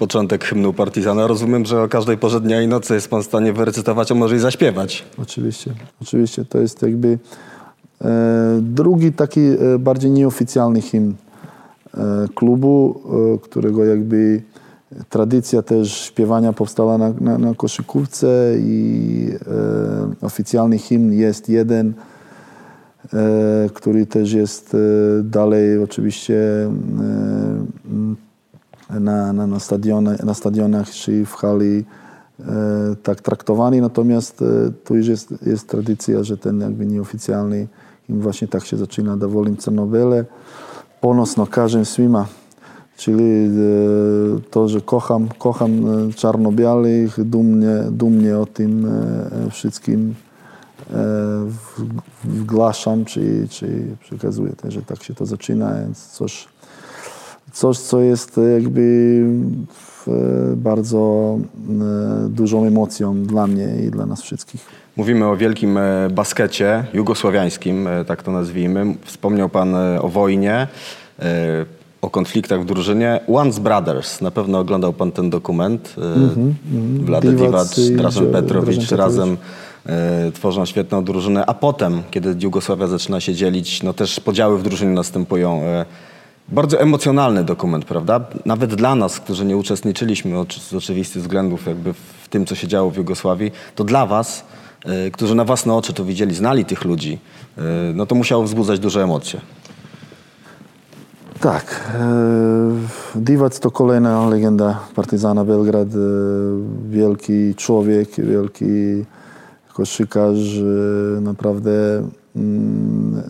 Początek 0.00 0.44
hymnu 0.44 0.72
Partizana. 0.72 1.26
Rozumiem, 1.26 1.64
że 1.64 1.82
o 1.82 1.88
każdej 1.88 2.18
porze 2.18 2.40
dnia 2.40 2.62
i 2.62 2.68
nocy 2.68 2.94
jest 2.94 3.08
pan 3.08 3.22
w 3.22 3.26
stanie 3.26 3.52
wyrecytować, 3.52 4.12
a 4.12 4.14
może 4.14 4.36
i 4.36 4.38
zaśpiewać. 4.38 5.04
Oczywiście, 5.18 5.74
oczywiście. 6.02 6.44
To 6.44 6.58
jest 6.58 6.82
jakby 6.82 7.18
e, 8.04 8.58
drugi 8.62 9.12
taki 9.12 9.40
e, 9.40 9.78
bardziej 9.78 10.10
nieoficjalny 10.10 10.82
hymn 10.82 11.14
e, 11.94 11.98
klubu, 12.34 13.00
e, 13.34 13.38
którego 13.38 13.84
jakby 13.84 14.42
tradycja 15.08 15.62
też 15.62 16.00
śpiewania 16.00 16.52
powstała 16.52 16.98
na, 16.98 17.12
na, 17.20 17.38
na 17.38 17.54
koszykówce 17.54 18.54
i 18.58 19.28
e, 20.22 20.26
oficjalny 20.26 20.78
hymn 20.78 21.12
jest 21.12 21.48
jeden, 21.48 21.92
e, 23.14 23.70
który 23.74 24.06
też 24.06 24.32
jest 24.32 24.76
dalej 25.22 25.82
oczywiście 25.82 26.70
na, 29.00 29.32
na, 29.32 29.46
na, 29.46 29.60
stadionach, 29.60 30.24
na 30.24 30.34
stadionach 30.34 30.90
czy 30.90 31.26
w 31.26 31.34
hali 31.34 31.84
e, 32.40 32.44
tak 33.02 33.20
traktowani, 33.20 33.80
natomiast 33.80 34.42
e, 34.42 34.70
tu 34.84 34.96
już 34.96 35.06
jest, 35.06 35.34
jest 35.46 35.68
tradycja, 35.68 36.24
że 36.24 36.36
ten 36.36 36.60
jakby 36.60 36.86
nieoficjalny 36.86 37.68
im 38.08 38.20
właśnie 38.20 38.48
tak 38.48 38.64
się 38.64 38.76
zaczyna, 38.76 39.16
da 39.16 39.28
volim 39.28 39.56
Crnobele, 39.56 40.24
ponosno 41.00 41.46
kažem 41.46 41.84
svima, 41.84 42.26
czyli 42.96 43.24
e, 43.24 43.50
to, 44.50 44.68
że 44.68 44.80
kocham, 44.80 45.28
kocham 45.38 45.70
czarno-białych, 46.16 47.24
dumnie, 47.24 47.84
dumnie 47.90 48.38
o 48.38 48.46
tym 48.46 48.86
wszystkim 49.50 50.14
wgłaszam, 52.24 53.04
czy, 53.04 53.48
czy 53.50 53.96
przekazuję 54.00 54.52
że 54.68 54.82
tak 54.82 55.02
się 55.02 55.14
to 55.14 55.26
zaczyna, 55.26 55.74
więc 55.74 56.06
coś, 56.06 56.48
coś, 57.52 57.78
co 57.78 58.00
jest 58.00 58.40
jakby 58.54 59.24
w, 59.72 60.06
bardzo 60.56 61.38
e, 62.24 62.28
dużą 62.28 62.64
emocją 62.64 63.22
dla 63.22 63.46
mnie 63.46 63.68
i 63.86 63.90
dla 63.90 64.06
nas 64.06 64.22
wszystkich. 64.22 64.66
Mówimy 64.96 65.26
o 65.26 65.36
wielkim 65.36 65.78
e, 65.78 66.10
baskecie 66.10 66.84
jugosłowiańskim, 66.94 67.86
e, 67.86 68.04
tak 68.04 68.22
to 68.22 68.30
nazwijmy. 68.32 68.94
Wspomniał 69.04 69.48
pan 69.48 69.74
e, 69.74 70.02
o 70.02 70.08
wojnie, 70.08 70.66
e, 71.18 71.66
o 72.02 72.10
konfliktach 72.10 72.62
w 72.62 72.64
drużynie. 72.64 73.20
Once 73.28 73.60
Brothers, 73.60 74.20
na 74.20 74.30
pewno 74.30 74.58
oglądał 74.58 74.92
pan 74.92 75.12
ten 75.12 75.30
dokument. 75.30 75.94
e, 75.98 77.04
Wlade 77.04 77.32
Divac 77.32 77.80
Drażen 77.90 78.32
Petrowicz 78.32 78.90
razem 78.92 79.36
e, 79.86 80.32
tworzą 80.32 80.64
świetną 80.66 81.04
drużynę. 81.04 81.46
A 81.46 81.54
potem, 81.54 82.02
kiedy 82.10 82.36
Jugosławia 82.42 82.86
zaczyna 82.86 83.20
się 83.20 83.34
dzielić, 83.34 83.82
no 83.82 83.92
też 83.92 84.20
podziały 84.20 84.58
w 84.58 84.62
drużynie 84.62 84.92
następują. 84.92 85.62
Bardzo 86.52 86.80
emocjonalny 86.80 87.44
dokument, 87.44 87.84
prawda? 87.84 88.20
Nawet 88.46 88.74
dla 88.74 88.94
nas, 88.94 89.20
którzy 89.20 89.44
nie 89.44 89.56
uczestniczyliśmy 89.56 90.36
z 90.60 90.74
oczywistych 90.74 91.22
względów 91.22 91.66
jakby 91.66 91.92
w 91.92 92.28
tym, 92.30 92.46
co 92.46 92.54
się 92.54 92.68
działo 92.68 92.90
w 92.90 92.96
Jugosławii, 92.96 93.52
to 93.74 93.84
dla 93.84 94.06
was, 94.06 94.44
e, 94.84 95.10
którzy 95.10 95.34
na 95.34 95.44
własne 95.44 95.74
oczy 95.74 95.92
to 95.92 96.04
widzieli, 96.04 96.34
znali 96.34 96.64
tych 96.64 96.84
ludzi, 96.84 97.18
e, 97.58 97.62
no 97.94 98.06
to 98.06 98.14
musiało 98.14 98.42
wzbudzać 98.42 98.80
duże 98.80 99.02
emocje. 99.02 99.40
Tak, 101.40 101.90
e, 101.94 103.20
Divac 103.20 103.60
to 103.60 103.70
kolejna 103.70 104.28
legenda 104.28 104.80
Partyzana 104.94 105.44
Belgrad, 105.44 105.88
wielki 106.90 107.54
człowiek, 107.54 108.08
wielki 108.18 108.64
koszykarz, 109.74 110.38
naprawdę 111.20 111.70
mm, 112.36 113.22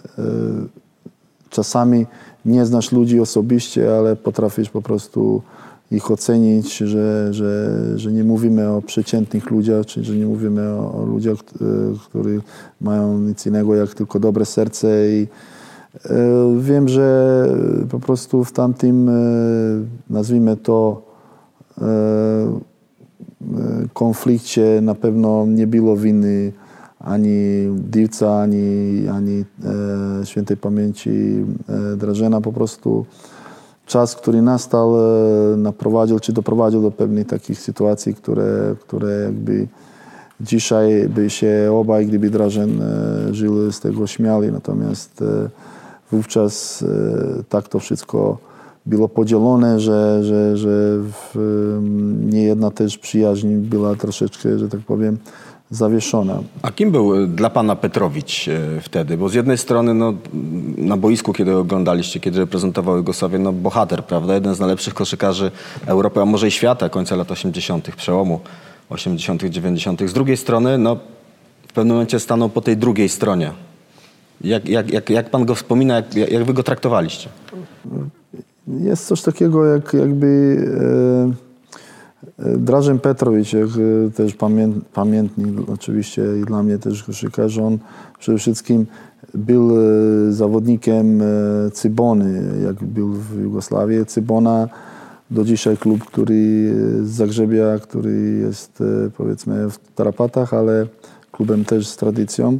czasami 1.51 2.07
nie 2.45 2.67
znasz 2.67 2.93
ludzi 2.93 3.21
osobiście, 3.21 3.97
ale 3.97 4.17
potrafisz 4.17 4.71
po 4.71 4.83
prostu 4.83 5.43
ich 5.91 6.11
ocenić, 6.11 6.77
że, 6.77 7.35
że, 7.35 7.83
że 7.97 8.13
nie 8.13 8.25
mówimy 8.25 8.69
o 8.69 8.83
przeciętnych 8.83 9.51
ludziach, 9.51 9.87
czy 9.87 10.05
że 10.05 10.17
nie 10.17 10.27
mówimy 10.27 10.69
o, 10.69 10.95
o 10.95 11.05
ludziach, 11.05 11.39
e, 11.39 11.65
którzy 12.09 12.41
mają 12.81 13.19
nic 13.19 13.47
innego 13.47 13.75
jak 13.75 13.95
tylko 13.95 14.21
dobre 14.21 14.45
serce 14.45 15.11
i 15.11 15.27
E, 15.95 16.61
Wiem, 16.61 16.89
że 16.89 17.47
po 17.91 18.01
prostu 18.01 18.45
w 18.45 18.53
tamtym, 18.53 19.09
e, 19.09 19.13
nazwijmy 20.11 20.57
to, 20.57 21.11
konflikcie 23.93 24.81
na 24.83 24.95
pewno 24.95 25.47
nie 25.47 25.67
było 25.67 25.97
winy 25.97 26.53
ani 27.01 27.69
Divca, 27.77 28.41
ani, 28.41 29.09
ani 29.09 29.45
e, 30.21 30.27
świętej 30.27 30.57
pamięci 30.57 31.11
e, 31.69 31.97
Drażena. 31.97 32.41
Po 32.41 32.53
prostu 32.53 33.07
czas, 33.87 34.17
który 34.17 34.43
nastał, 34.43 34.97
e, 34.97 35.57
naprowadził 35.57 36.21
czy 36.21 36.33
doprowadził 36.33 36.83
do 36.83 36.91
pewnych 36.91 37.27
takich 37.27 37.59
sytuacji, 37.59 38.15
które, 38.15 38.75
które 38.81 39.23
jakby 39.25 39.69
dzisiaj 40.41 41.09
by 41.09 41.31
się 41.31 41.71
obaj, 41.73 42.07
gdyby 42.07 42.31
Drażen 42.31 42.83
e, 42.83 43.35
żył, 43.35 43.73
z 43.73 43.81
tego 43.81 44.07
śmiali. 44.07 44.53
Natomiast 44.53 45.23
e, 45.23 45.49
wówczas 46.13 46.83
e, 46.83 47.43
tak 47.49 47.69
to 47.69 47.79
wszystko 47.79 48.39
było 48.87 49.09
podzielone, 49.09 49.81
że, 49.81 50.25
że, 50.25 50.57
że 50.57 50.99
w, 50.99 51.37
em, 51.37 52.31
niejedna 52.31 52.71
też 52.71 52.99
przyjaźń 52.99 53.55
była 53.55 53.95
troszeczkę, 53.95 54.59
że 54.59 54.69
tak 54.69 54.81
powiem, 54.81 55.19
zawieszona. 55.71 56.43
A 56.63 56.71
kim 56.71 56.91
był 56.91 57.23
e, 57.23 57.27
dla 57.27 57.51
pana 57.51 57.77
Petrowicz 57.77 58.49
e, 58.49 58.81
wtedy? 58.81 59.17
Bo 59.17 59.29
z 59.29 59.35
jednej 59.35 59.59
strony 59.59 59.95
no, 59.95 60.15
na 60.77 60.97
boisku, 60.97 61.33
kiedy 61.33 61.57
oglądaliście, 61.57 62.21
kiedy 62.21 62.39
reprezentował 62.39 62.97
Jugosławię, 62.97 63.39
no 63.39 63.53
bohater, 63.53 64.05
prawda? 64.05 64.35
Jeden 64.35 64.55
z 64.55 64.61
najlepszych 64.61 64.95
koszykarzy 64.95 65.51
Europy, 65.87 66.21
a 66.21 66.25
może 66.25 66.49
i 66.49 66.51
świata 66.51 66.89
końca 66.89 67.17
lat 67.17 67.31
80., 67.31 67.97
przełomu 67.97 68.41
80., 68.91 69.45
90. 69.45 70.01
Z 70.07 70.13
drugiej 70.13 70.37
strony, 70.37 70.79
no, 70.79 70.97
w 71.69 71.73
pewnym 71.73 71.95
momencie 71.95 72.21
stanął 72.21 72.49
po 72.49 72.61
tej 72.61 72.77
drugiej 72.77 73.09
stronie. 73.09 73.53
Jak, 74.41 74.69
jak, 74.69 74.91
jak, 74.91 75.11
jak 75.11 75.31
pan 75.31 75.45
go 75.45 75.55
wspomina, 75.55 75.95
jak, 75.95 76.15
jak 76.15 76.45
wy 76.45 76.55
go 76.55 76.63
traktowaliście? 76.63 77.29
Jest 78.69 79.07
coś 79.07 79.23
takiego 79.23 79.67
jak 79.67 79.95
jakby 79.95 80.59
e, 81.37 81.50
Drażen 82.39 82.99
Petrowicz, 82.99 83.53
jak 83.53 83.69
e, 83.69 84.11
też 84.11 84.35
pamię, 84.35 84.69
pamiętnik 84.93 85.71
oczywiście 85.75 86.23
i 86.43 86.45
dla 86.45 86.63
mnie 86.63 86.79
też 86.79 87.05
koszykarz, 87.05 87.59
on 87.59 87.79
przede 88.19 88.39
wszystkim 88.39 88.87
był 89.35 89.71
e, 89.71 90.33
zawodnikiem 90.33 91.23
e, 91.23 91.25
Cybony, 91.73 92.43
jak 92.65 92.85
był 92.85 93.13
w 93.13 93.43
Jugosławii. 93.43 94.07
Cybona 94.07 94.69
do 95.31 95.45
dzisiaj 95.45 95.77
klub, 95.77 96.05
który 96.05 96.75
z 97.03 97.09
Zagrzebia, 97.09 97.79
który 97.79 98.39
jest 98.43 98.83
powiedzmy 99.17 99.71
w 99.71 99.79
tarapatach, 99.95 100.55
ale 100.55 100.87
klubem 101.33 101.65
też 101.65 101.87
z 101.87 101.97
tradycją 101.97 102.59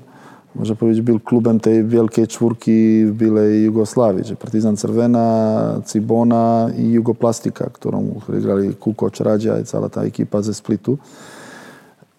można 0.55 0.75
powiedzieć, 0.75 1.03
był 1.03 1.21
klubem 1.21 1.61
tej 1.61 1.85
wielkiej 1.85 2.27
czwórki 2.27 3.07
w 3.07 3.13
byłej 3.13 3.65
Jugosławii, 3.65 4.25
czyli 4.25 4.37
Partizan 4.37 4.77
Cervena, 4.77 5.81
Cibona 5.93 6.71
i 6.79 6.91
Jugoplastika, 6.91 7.71
którą 7.73 8.21
grali 8.29 8.75
Kukoc, 8.75 9.21
Radzia 9.21 9.61
i 9.61 9.65
cała 9.65 9.89
ta 9.89 10.03
ekipa 10.03 10.43
ze 10.43 10.55
Splitu. 10.55 10.99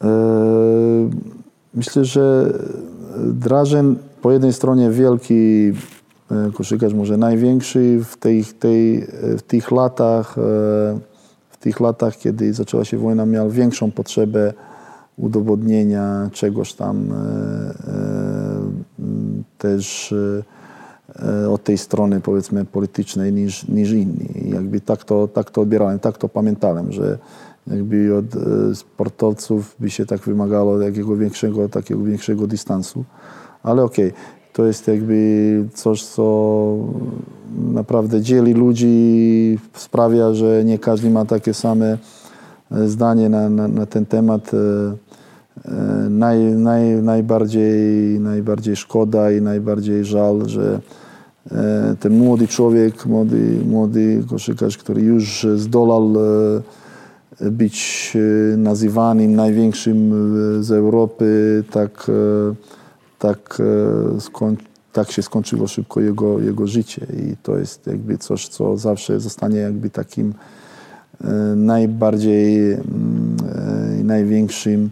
E, 0.03 1.09
Myślę, 1.73 2.05
że 2.05 2.53
Drażen 3.17 3.95
po 4.21 4.31
jednej 4.31 4.53
stronie 4.53 4.89
wielki 4.89 5.71
e, 6.31 6.51
koszykarz, 6.53 6.93
może 6.93 7.17
największy 7.17 7.99
w, 8.05 8.17
tej, 8.17 8.45
tej, 8.45 9.07
w 9.37 9.41
tych 9.41 9.71
latach, 9.71 10.37
e, 10.37 10.41
w 11.49 11.57
tych 11.59 11.79
latach, 11.79 12.17
kiedy 12.17 12.53
zaczęła 12.53 12.85
się 12.85 12.97
wojna, 12.97 13.25
miał 13.25 13.49
większą 13.49 13.91
potrzebę 13.91 14.53
udowodnienia 15.21 16.29
czegoś 16.33 16.73
tam 16.73 17.11
e, 17.11 17.15
e, 17.15 18.11
też 19.57 20.15
e, 21.15 21.49
od 21.49 21.63
tej 21.63 21.77
strony 21.77 22.21
powiedzmy 22.21 22.65
politycznej 22.65 23.33
niż, 23.33 23.67
niż 23.67 23.91
inni. 23.91 24.47
I 24.47 24.49
jakby 24.49 24.81
tak 24.81 25.03
to, 25.03 25.27
tak 25.27 25.51
to 25.51 25.61
odbierałem, 25.61 25.99
tak 25.99 26.17
to 26.17 26.29
pamiętałem, 26.29 26.91
że 26.91 27.17
jakby 27.67 28.17
od 28.17 28.25
sportowców 28.77 29.75
by 29.79 29.89
się 29.89 30.05
tak 30.05 30.19
wymagało 30.21 30.81
jakiego 30.81 31.17
większego, 31.17 31.69
takiego 31.69 32.03
większego 32.03 32.47
dystansu. 32.47 33.03
Ale 33.63 33.83
okej, 33.83 34.13
to 34.53 34.65
jest 34.65 34.87
jakby 34.87 35.65
coś, 35.73 36.05
co 36.05 36.77
naprawdę 37.73 38.21
dzieli 38.21 38.53
ludzi, 38.53 39.59
sprawia, 39.73 40.33
że 40.33 40.63
nie 40.65 40.79
każdy 40.79 41.09
ma 41.09 41.25
takie 41.25 41.53
same 41.53 41.97
zdanie 42.71 43.29
na, 43.29 43.49
na, 43.49 43.67
na 43.67 43.85
ten 43.85 44.05
temat. 44.05 44.51
E, 44.53 44.57
e, 45.65 46.09
naj, 46.09 46.39
naj, 46.39 46.83
najbardziej, 47.03 48.19
najbardziej 48.19 48.75
szkoda 48.75 49.31
i 49.31 49.41
najbardziej 49.41 50.05
żal, 50.05 50.41
że 50.45 50.79
e, 51.51 51.95
ten 51.99 52.17
młody 52.17 52.47
człowiek, 52.47 53.05
młody, 53.05 53.59
młody 53.65 54.23
koszykarz, 54.29 54.77
który 54.77 55.01
już 55.01 55.47
zdołał 55.55 56.13
e, 56.17 57.51
być 57.51 58.17
nazywanym 58.57 59.35
największym 59.35 60.13
z 60.63 60.71
Europy, 60.71 61.63
tak, 61.71 62.11
tak, 63.19 63.61
tak 64.93 65.11
się 65.11 65.21
skończyło 65.21 65.67
szybko 65.67 66.01
jego, 66.01 66.39
jego 66.39 66.67
życie 66.67 67.07
i 67.17 67.35
to 67.43 67.57
jest 67.57 67.87
jakby 67.87 68.17
coś, 68.17 68.47
co 68.47 68.77
zawsze 68.77 69.19
zostanie 69.19 69.59
jakby 69.59 69.89
takim 69.89 70.33
najbardziej 71.55 72.73
mm, 72.73 73.35
e, 73.97 74.01
i 74.01 74.03
największym 74.03 74.89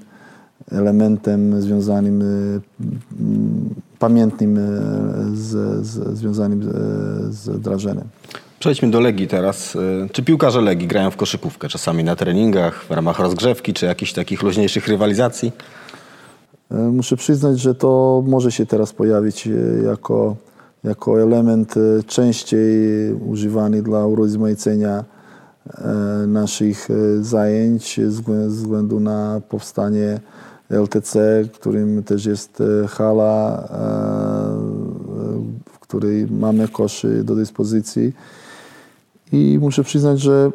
elementem 0.72 1.62
związanym, 1.62 2.22
e, 2.22 2.26
mm, 2.26 3.70
pamiętnym 4.00 4.58
e, 4.58 4.62
z, 5.34 5.86
z, 5.88 6.18
związanym 6.18 6.64
z, 7.30 7.62
Drażenem. 7.62 8.08
Przejdźmy 8.60 8.92
do 8.92 9.00
Legii 9.00 9.28
teraz. 9.28 9.78
Czy 10.12 10.24
piłkarze 10.24 10.62
Legii 10.62 10.88
grają 10.88 11.12
w 11.12 11.18
koszykówkę? 11.18 11.68
Czasami 11.68 12.04
na 12.04 12.16
treningach, 12.16 12.84
w 12.84 12.92
ramach 12.92 13.20
rozgrzewki, 13.20 13.74
czy 13.74 13.86
jakichś 13.86 14.14
takich 14.14 14.44
luźniejszych 14.44 14.88
rywalizacji? 14.88 15.52
E, 16.72 16.76
Muszę 16.76 17.18
przyznać, 17.18 17.60
że 17.60 17.76
to 17.76 18.24
może 18.28 18.52
się 18.52 18.66
teraz 18.66 18.94
pojawić 18.94 19.48
e, 19.48 19.52
jako, 19.86 20.36
jako 20.84 21.22
element 21.22 21.76
e, 21.78 22.04
częściej 22.04 23.14
używany 23.14 23.82
dla 23.82 24.06
urozmaicenia 24.06 24.98
e, 25.00 25.19
naszych 26.28 26.88
e, 26.90 27.24
zajęć 27.24 28.00
ze 28.08 28.48
względu 28.48 29.00
na 29.00 29.42
powstanie 29.50 30.20
LTC, 30.70 31.44
którym 31.54 32.04
też 32.04 32.26
jest 32.26 32.62
e, 32.62 32.88
hala, 32.88 33.64
e, 33.64 33.80
w 35.74 35.80
której 35.80 36.28
mamy 36.32 36.68
koszy 36.68 37.24
do 37.24 37.36
dyspozycji. 37.36 38.14
I 39.32 39.58
muszę 39.62 39.84
przyznać, 39.84 40.20
że 40.20 40.52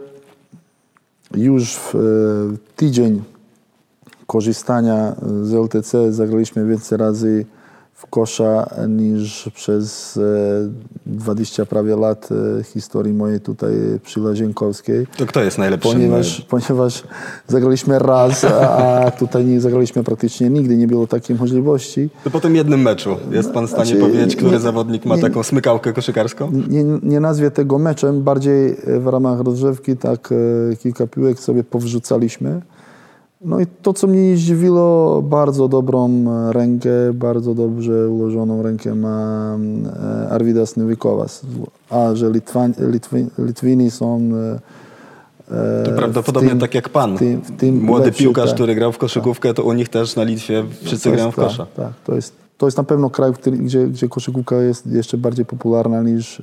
już 1.35 1.77
w 1.77 1.94
e, 1.94 1.98
tydzień 2.77 3.22
korzystania 4.27 5.16
z 5.42 5.55
LTC 5.55 6.12
zagraliśmy 6.12 6.66
więcej 6.66 6.98
razy 6.98 7.46
w 7.94 8.07
kosza 8.07 8.70
niż 8.88 9.50
przez 9.54 10.16
e, 10.16 10.20
20 11.07 11.66
prawie 11.66 11.96
lat 11.96 12.28
e, 12.61 12.62
historii 12.64 13.12
mojej 13.12 13.40
tutaj 13.40 13.72
przy 14.04 14.20
Lazienkowskiej. 14.20 15.07
To 15.16 15.26
kto 15.26 15.42
jest 15.42 15.59
najlepszym? 15.59 15.92
Ponieważ, 15.92 16.40
ponieważ 16.40 17.02
zagraliśmy 17.48 17.98
raz, 17.98 18.44
a 18.44 19.11
tutaj 19.18 19.44
nie 19.44 19.61
zagraliśmy 19.61 20.04
praktycznie 20.04 20.50
nigdy, 20.50 20.76
nie 20.76 20.87
było 20.87 21.07
takiej 21.07 21.37
możliwości. 21.37 22.09
To 22.24 22.30
po 22.30 22.40
tym 22.40 22.57
jednym 22.57 22.80
meczu 22.83 23.16
jest 23.30 23.52
pan 23.52 23.66
w 23.66 23.70
stanie 23.70 23.87
Znaczy, 23.87 24.00
powiedzieć, 24.00 24.37
który 24.37 24.50
nie- 24.52 24.61
zawodnik 24.61 25.04
ma 25.04 25.16
nie- 25.16 25.22
taką 25.22 25.42
smykałkę 25.42 25.92
koszykarską? 25.92 26.50
Nie, 26.68 26.85
nie 26.85 27.20
nazwie 27.20 27.50
tego 27.50 27.78
meczem, 27.78 28.22
bardziej 28.22 28.76
e, 28.87 29.00
w 29.00 29.07
ramach 29.07 29.40
rozgrzewki 29.40 29.96
tak 29.96 30.30
e, 30.72 30.76
kilka 30.76 31.07
piłek 31.07 31.38
sobie 31.40 31.64
powrzucaliśmy. 31.64 32.61
No 33.40 33.61
i 33.61 33.66
to, 33.83 33.92
co 33.92 34.07
mnie 34.07 34.31
nie 34.31 34.37
zdziwiło, 34.37 35.23
bardzo 35.23 35.68
dobrą 35.68 36.09
e, 36.09 36.53
rękę, 36.53 36.90
bardzo 37.14 37.55
dobrze 37.55 38.09
ułożoną 38.09 38.62
rękę 38.62 38.94
ma 38.94 39.57
e, 40.27 40.29
Arvidas 40.31 40.77
Nowikowas. 40.77 41.40
A 41.90 42.14
że 42.14 42.31
Litwi, 42.31 43.27
Litwini 43.38 43.90
są 43.90 44.20
e, 45.51 45.85
To 45.85 45.92
prawdopodobnie 45.92 46.49
tym- 46.51 46.59
tak 46.59 46.75
jak 46.75 46.88
pan. 46.88 47.16
tym, 47.18 47.40
tym 47.40 47.83
Młody 47.83 48.05
lepszy, 48.07 48.23
piłkarz, 48.23 48.47
tak. 48.47 48.55
który 48.55 48.75
grał 48.75 48.92
w 48.92 48.99
koszykówkę, 48.99 49.55
to 49.55 49.62
u 49.64 49.73
nich 49.73 49.88
też 49.88 50.16
na 50.16 50.23
Litwie 50.23 50.64
wszyscy 50.85 51.11
grają 51.11 51.31
w 51.31 51.35
kosza. 51.35 51.66
Tak, 51.66 51.75
tak. 51.75 51.92
To, 52.05 52.14
jest, 52.14 52.35
to 52.59 52.66
jest 52.66 52.77
na 52.79 52.85
pewno 52.85 53.11
kraj, 53.11 53.33
gdzie, 53.47 53.87
gdzie 53.87 54.09
koszykówka 54.09 54.57
jest 54.57 54.87
jeszcze 54.87 55.18
bardziej 55.18 55.44
popularna 55.44 56.03
niż 56.03 56.42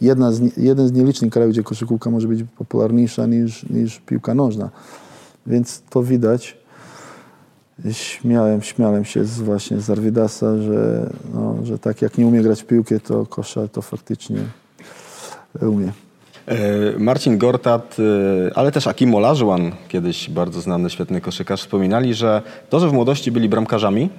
jedna 0.00 0.32
z, 0.32 0.56
jeden 0.56 0.88
z 0.88 0.92
nielicznych 0.92 1.32
krajów, 1.32 1.52
gdzie 1.52 1.62
koszykówka 1.62 2.10
może 2.10 2.28
być 2.28 2.44
popularniejsza 2.58 3.26
niż, 3.26 3.70
niż 3.70 4.00
piłka 4.06 4.34
nożna. 4.34 4.70
Więc 5.46 5.82
to 5.90 6.02
widać. 6.02 6.56
Śmiałem, 7.92 8.62
śmiałem 8.62 9.04
się 9.04 9.24
z, 9.24 9.40
właśnie 9.40 9.80
z 9.80 9.90
Arvidasa, 9.90 10.58
że, 10.58 11.10
no, 11.34 11.56
że 11.62 11.78
tak 11.78 12.02
jak 12.02 12.18
nie 12.18 12.26
umie 12.26 12.42
grać 12.42 12.62
piłkę, 12.62 13.00
to 13.00 13.26
kosza 13.26 13.68
to 13.68 13.82
faktycznie 13.82 14.38
umie. 15.60 15.92
E, 16.46 16.98
Marcin 16.98 17.38
Gortat, 17.38 17.96
e, 17.98 18.58
ale 18.58 18.72
też 18.72 18.86
Akim 18.86 19.14
Olajuwon, 19.14 19.72
kiedyś 19.88 20.30
bardzo 20.30 20.60
znany, 20.60 20.90
świetny 20.90 21.20
koszykarz, 21.20 21.60
wspominali, 21.60 22.14
że 22.14 22.42
to, 22.70 22.80
że 22.80 22.88
w 22.88 22.92
młodości 22.92 23.32
byli 23.32 23.48
bramkarzami, 23.48 24.10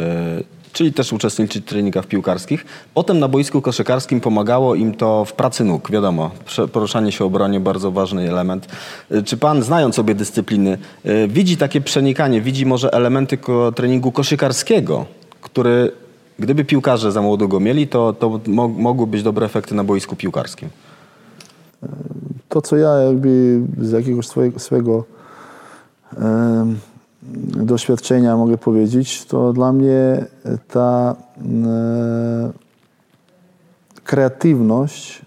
e, 0.00 0.42
czyli 0.78 0.92
też 0.92 1.12
uczestniczyć 1.12 1.64
w 1.64 1.68
treningach 1.68 2.06
piłkarskich, 2.06 2.64
potem 2.94 3.18
na 3.18 3.28
boisku 3.28 3.62
koszykarskim 3.62 4.20
pomagało 4.20 4.74
im 4.74 4.94
to 4.94 5.24
w 5.24 5.32
pracy 5.32 5.64
nóg, 5.64 5.90
wiadomo, 5.90 6.30
poruszanie 6.72 7.12
się 7.12 7.24
obronie, 7.24 7.60
bardzo 7.60 7.90
ważny 7.90 8.28
element. 8.30 8.66
E, 9.10 9.22
Czy 9.22 9.36
pan, 9.36 9.62
znając 9.62 9.98
obie 9.98 10.14
dyscypliny, 10.14 10.78
e, 11.04 11.28
widzi 11.28 11.56
takie 11.56 11.80
przenikanie, 11.80 12.40
widzi 12.40 12.66
może 12.66 12.90
elementy 12.92 13.38
treningu 13.74 14.12
koszykarskiego, 14.12 15.06
który, 15.40 15.92
gdyby 16.38 16.64
piłkarze 16.64 17.12
za 17.12 17.22
młodo 17.22 17.48
go 17.48 17.60
mieli, 17.60 17.88
to, 17.88 18.12
to 18.12 18.40
mo- 18.46 18.68
mogły 18.68 19.06
być 19.06 19.22
dobre 19.22 19.46
efekty 19.46 19.74
na 19.74 19.84
boisku 19.84 20.16
piłkarskim? 20.16 20.68
to, 22.48 22.62
co 22.62 22.76
ja 22.76 22.90
jakby 22.90 23.60
z 23.78 23.92
jakiegoś 23.92 24.26
swojego, 24.26 24.58
swojego 24.58 25.04
doświadczenia 27.64 28.36
mogę 28.36 28.58
powiedzieć, 28.58 29.24
to 29.24 29.52
dla 29.52 29.72
mnie 29.72 30.24
ta 30.68 31.16
e, 31.38 32.52
kreatywność 34.04 35.22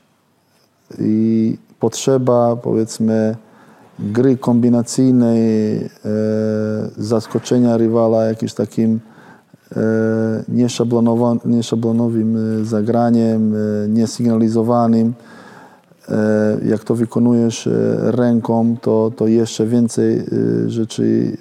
i 1.00 1.58
potrzeba, 1.80 2.56
powiedzmy, 2.56 3.36
gry 4.00 4.38
kombinacyjnej, 4.38 5.76
e, 5.76 5.90
zaskoczenia 6.98 7.78
rywala 7.78 8.26
jakimś 8.26 8.54
takim 8.54 9.00
e, 9.76 10.44
nieszablonowym 11.46 12.66
zagraniem, 12.66 13.56
e, 13.56 13.88
niesygnalizowanym. 13.88 15.14
E, 16.10 16.58
jak 16.66 16.84
to 16.84 16.96
wykonujesz 16.96 17.68
e, 17.68 17.72
ręką, 18.12 18.78
to, 18.82 19.12
to 19.16 19.28
jeszcze 19.28 19.68
więcej 19.68 20.20
e, 20.20 20.24
rzeczy 20.70 21.38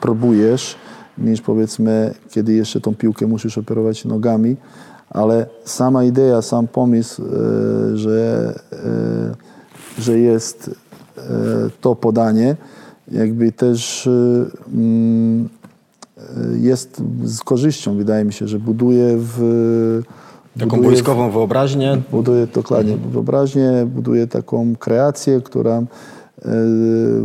próbujesz 0.00 0.76
niż 1.18 1.40
powiedzmy, 1.40 2.14
kiedy 2.30 2.52
jeszcze 2.52 2.80
tą 2.80 2.94
piłkę 2.94 3.26
musisz 3.26 3.58
operować 3.58 4.04
nogami, 4.04 4.56
ale 5.10 5.46
sama 5.64 6.04
idea, 6.04 6.42
sam 6.42 6.68
pomysł, 6.68 7.22
że, 7.94 8.54
że 9.98 10.18
jest 10.18 10.70
to 11.80 11.94
podanie, 11.94 12.56
jakby 13.08 13.52
też 13.52 14.08
mm, 14.74 15.48
jest 16.60 17.02
z 17.24 17.40
korzyścią, 17.40 17.96
wydaje 17.96 18.24
mi 18.24 18.32
się, 18.32 18.48
że 18.48 18.58
buduje 18.58 19.16
w 19.16 20.02
Taką 20.58 20.68
buduje 20.70 20.88
w- 20.88 20.92
boiskową 20.92 21.30
wyobraźnię. 21.30 22.02
buduje 22.10 22.46
dokładnie 22.46 22.96
wyobraźnię, 22.96 23.86
buduje 23.94 24.26
taką 24.26 24.76
kreację, 24.78 25.40
która 25.40 25.76
e, 25.78 25.84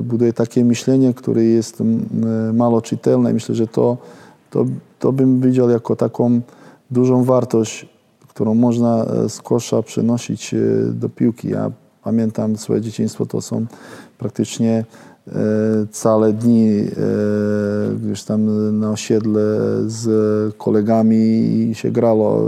buduje 0.01 0.33
takie 0.33 0.65
myślenie, 0.65 1.13
które 1.13 1.43
jest 1.43 1.81
m, 1.81 2.05
e, 2.49 2.53
mało 2.53 2.81
czytelne. 2.81 3.33
Myślę, 3.33 3.55
że 3.55 3.67
to, 3.67 3.97
to, 4.49 4.65
to 4.99 5.11
bym 5.11 5.41
widział 5.41 5.69
jako 5.69 5.95
taką 5.95 6.41
dużą 6.91 7.23
wartość, 7.23 7.85
którą 8.27 8.55
można 8.55 9.05
e, 9.05 9.29
z 9.29 9.41
kosza 9.41 9.83
przenosić 9.83 10.55
do 10.91 11.09
piłki. 11.09 11.49
Ja 11.49 11.71
pamiętam 12.03 12.57
swoje 12.57 12.81
dzieciństwo, 12.81 13.25
to 13.25 13.41
są 13.41 13.65
praktycznie 14.17 14.85
całe 15.91 16.33
dni 16.33 16.69
gdzieś 18.03 18.23
tam 18.23 18.79
na 18.79 18.91
osiedle 18.91 19.41
z 19.87 20.07
kolegami 20.55 21.15
i 21.69 21.75
się 21.75 21.91
grało 21.91 22.43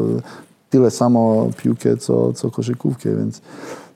tyle 0.69 0.91
samo 0.91 1.49
piłkę, 1.57 1.97
co, 1.97 2.33
co 2.33 2.51
koszykówkę, 2.51 3.15
więc 3.15 3.41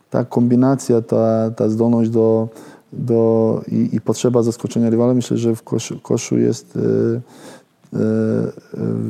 ta 0.10 0.26
kombinacja, 0.26 1.02
ta, 1.02 1.52
ta 1.52 1.70
zdolność 1.70 2.10
do, 2.10 2.50
do 2.94 3.62
i, 3.68 3.90
i 3.94 4.02
potrzeba 4.02 4.44
zaskoczenia 4.44 4.90
rywala, 4.90 5.14
myślę, 5.14 5.38
że 5.38 5.56
w 5.56 5.64
koszu, 5.64 6.00
koszu 6.00 6.38
jest 6.38 6.78
e, 6.78 6.80
e, 7.98 8.02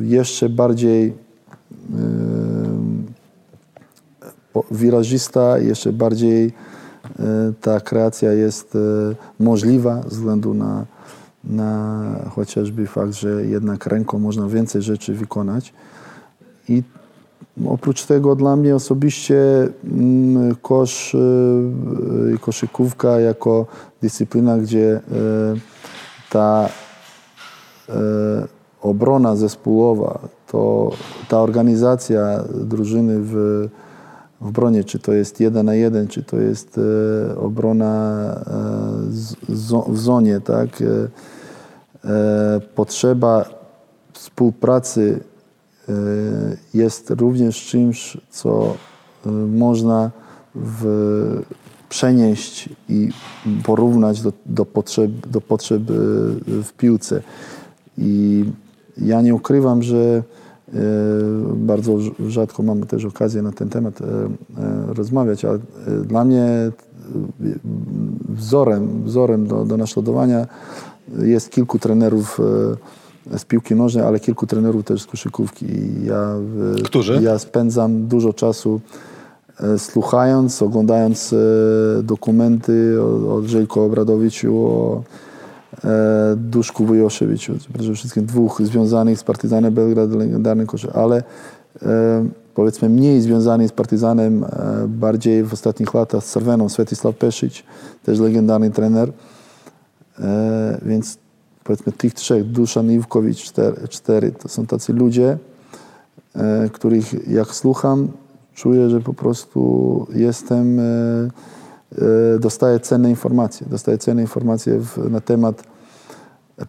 jeszcze 0.02 0.48
bardziej 0.48 1.06
e, 1.06 1.14
po- 4.52 4.64
wyrazista, 4.70 5.58
jeszcze 5.58 5.92
bardziej 5.92 6.52
e, 7.18 7.52
ta 7.60 7.80
kreacja 7.80 8.32
jest 8.32 8.76
e, 8.76 8.78
możliwa 9.40 10.02
ze 10.02 10.08
względu 10.08 10.54
na, 10.54 10.86
na 11.44 12.04
chociażby 12.34 12.86
fakt, 12.86 13.12
że 13.12 13.46
jednak 13.46 13.86
ręką 13.86 14.18
można 14.18 14.48
więcej 14.48 14.82
rzeczy 14.82 15.14
wykonać. 15.14 15.72
I 16.68 16.82
oprócz 17.66 18.06
tego 18.06 18.36
dla 18.36 18.56
mnie 18.56 18.74
osobiście 18.74 19.68
mm, 19.84 20.54
kosz 20.62 21.16
i 22.34 22.38
koszykówka 22.38 23.20
jako 23.20 23.66
dyscyplina, 24.02 24.58
gdzie 24.58 24.90
e, 24.90 25.00
ta 26.30 26.68
obrona 28.82 29.36
zespołowa, 29.36 30.18
to 30.46 30.90
ta 31.28 31.40
organizacja 31.40 32.44
drużyny 32.54 33.16
w, 33.20 33.34
w 34.40 34.50
bronie, 34.50 34.84
czy 34.84 34.98
to 34.98 35.12
jest 35.12 35.40
jeden 35.40 35.66
na 35.66 35.74
jeden, 35.74 36.08
czy 36.08 36.22
to 36.22 36.36
jest 36.36 36.80
obrona 37.36 38.24
w 39.88 39.98
zonie, 39.98 40.40
tak? 40.40 40.68
Potrzeba 42.74 43.44
współpracy 44.12 45.20
jest 46.74 47.10
również 47.10 47.66
czymś, 47.66 48.16
co 48.30 48.74
e, 49.26 49.30
można 49.30 50.10
w, 50.54 51.42
przenieść 51.88 52.68
i 52.88 53.08
porównać 53.64 54.22
do, 54.22 54.32
do 54.46 54.64
potrzeb, 54.64 55.10
do 55.26 55.40
potrzeb 55.40 55.82
e, 55.82 55.94
w 56.62 56.72
piłce. 56.72 57.22
I 57.98 58.44
ja 58.98 59.22
nie 59.22 59.34
ukrywam, 59.34 59.82
że 59.82 60.22
bardzo 61.54 61.92
rz- 61.92 62.28
rzadko 62.28 62.62
mamy 62.62 62.86
też 62.86 63.04
okazję 63.04 63.42
na 63.42 63.52
ten 63.52 63.68
temat 63.68 63.98
rozmawiać, 64.86 65.44
ale 65.44 65.58
dla 66.04 66.24
mnie 66.24 66.72
wzorem, 68.28 69.04
wzorem 69.04 69.46
do, 69.46 69.64
do 69.64 69.76
naśladowania 69.76 70.46
jest 71.22 71.50
kilku 71.50 71.78
trenerów 71.78 72.40
z 73.36 73.44
piłki 73.44 73.74
nożnej, 73.74 74.04
ale 74.04 74.20
kilku 74.20 74.46
trenerów 74.46 74.84
też 74.84 75.02
z 75.02 75.06
koszykówki. 75.06 75.66
I 75.66 76.04
Ja, 76.04 76.34
w- 76.38 76.82
Którzy? 76.84 77.20
Ja 77.22 77.38
spędzam 77.38 78.06
dużo 78.06 78.32
czasu 78.32 78.80
e, 79.60 79.78
słuchając, 79.78 80.62
oglądając 80.62 81.32
e, 81.32 81.36
dokumenty 82.02 82.96
o, 83.02 83.34
o 83.34 83.42
Żeljko 83.42 83.84
Obradowiczu, 83.84 84.56
o 84.58 85.02
e, 85.84 85.90
Duszku 86.36 86.84
Wojoszewiczu, 86.86 87.52
przede 87.78 87.94
wszystkim 87.94 88.26
dwóch 88.26 88.60
związanych 88.64 89.18
z 89.18 89.24
Partyzanem 89.24 89.74
Belgrad, 89.74 90.10
legendarny 90.10 90.66
koszy, 90.66 90.92
ale 90.92 91.22
e, 91.82 92.24
powiedzmy 92.54 92.88
mniej 92.88 93.20
związany 93.20 93.68
z 93.68 93.72
Partyzanem, 93.72 94.44
e, 94.44 94.48
bardziej 94.88 95.44
w 95.44 95.52
ostatnich 95.52 95.94
latach 95.94 96.24
z 96.24 96.32
Cerveną, 96.32 96.68
Svetisław 96.68 97.16
Peszyć, 97.16 97.64
też 98.04 98.18
legendarny 98.18 98.70
trener. 98.70 99.12
Więc 100.82 101.18
powiedzmy 101.64 101.92
tych 101.92 102.14
trzech, 102.14 102.44
Duszan 102.44 102.90
Iwkowicz, 102.90 103.42
cztery, 103.42 103.88
cztery, 103.88 104.32
to 104.32 104.48
są 104.48 104.66
tacy 104.66 104.92
ludzie, 104.92 105.38
e, 106.34 106.68
których 106.72 107.28
jak 107.28 107.54
słucham, 107.54 108.08
czuję, 108.54 108.90
że 108.90 109.00
po 109.00 109.14
prostu 109.14 110.06
jestem, 110.14 110.78
e, 110.78 110.82
e, 110.82 112.38
dostaję 112.38 112.80
cenne 112.80 113.10
informacje. 113.10 113.66
Dostaję 113.70 113.98
cenne 113.98 114.22
informacje 114.22 114.80
w, 114.80 115.10
na 115.10 115.20
temat 115.20 115.62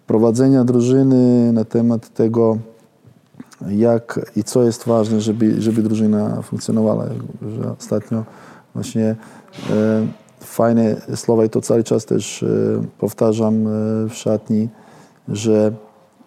prowadzenia 0.08 0.64
drużyny, 0.64 1.54
na 1.54 1.66
temat 1.66 2.14
tego, 2.14 2.58
jak 3.68 4.20
i 4.36 4.44
co 4.44 4.64
jest 4.64 4.86
ważne, 4.86 5.22
żeby, 5.22 5.62
żeby 5.62 5.82
drużyna 5.82 6.42
funkcjonowała. 6.42 7.06
Że 7.58 7.72
ostatnio 7.80 8.24
właśnie 8.74 9.16
e, 9.70 10.08
fajne 10.40 11.02
słowa 11.16 11.46
i 11.46 11.50
to 11.50 11.62
cały 11.62 11.84
czas 11.84 12.06
też 12.06 12.44
e, 12.44 12.48
powtarzam 13.00 13.68
e, 13.68 13.70
w 14.10 14.14
szatni, 14.14 14.70
że 15.28 15.74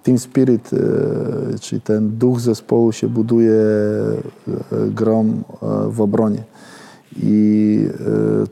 team 0.02 0.18
spirit, 0.18 0.70
e, 0.72 1.58
czyli 1.58 1.80
ten 1.80 2.18
duch 2.18 2.40
zespołu 2.40 2.92
się 2.92 3.08
buduje 3.08 3.52
e, 3.52 4.20
grom 4.90 5.44
e, 5.62 5.90
w 5.90 6.00
obronie. 6.00 6.42
I 7.22 7.88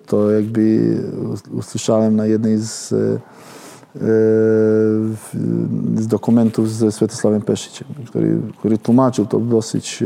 to 0.07 0.31
jakby 0.31 0.97
us- 1.31 1.43
usłyszałem 1.53 2.17
na 2.17 2.27
jednej 2.27 2.59
z, 2.59 2.95
z 5.97 6.07
dokumentów 6.07 6.73
ze 6.73 6.93
Światosławem 6.93 7.43
Peszyciem, 7.43 7.89
który, 8.07 8.41
który 8.59 8.79
tłumaczył 8.79 9.27
to 9.27 9.39
dosyć 9.39 10.05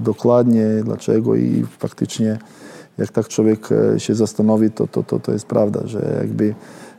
dokładnie, 0.00 0.66
dlaczego 0.84 1.34
i 1.34 1.64
faktycznie 1.78 2.38
jak 2.98 3.12
tak 3.12 3.28
człowiek 3.28 3.68
się 3.98 4.14
zastanowi, 4.14 4.70
to, 4.70 4.86
to, 4.86 5.02
to, 5.02 5.20
to 5.20 5.32
jest 5.32 5.46
prawda, 5.46 5.80
że 5.84 6.16
jakby 6.20 6.54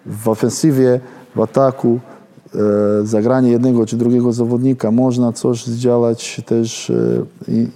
w 0.05 0.29
ofensywie, 0.29 0.99
w 1.35 1.41
ataku 1.41 1.99
zagranie 3.03 3.51
jednego 3.51 3.85
czy 3.85 3.97
drugiego 3.97 4.33
zawodnika 4.33 4.91
można 4.91 5.33
coś 5.33 5.65
zdziałać 5.65 6.41
też 6.45 6.89
e, 6.89 7.25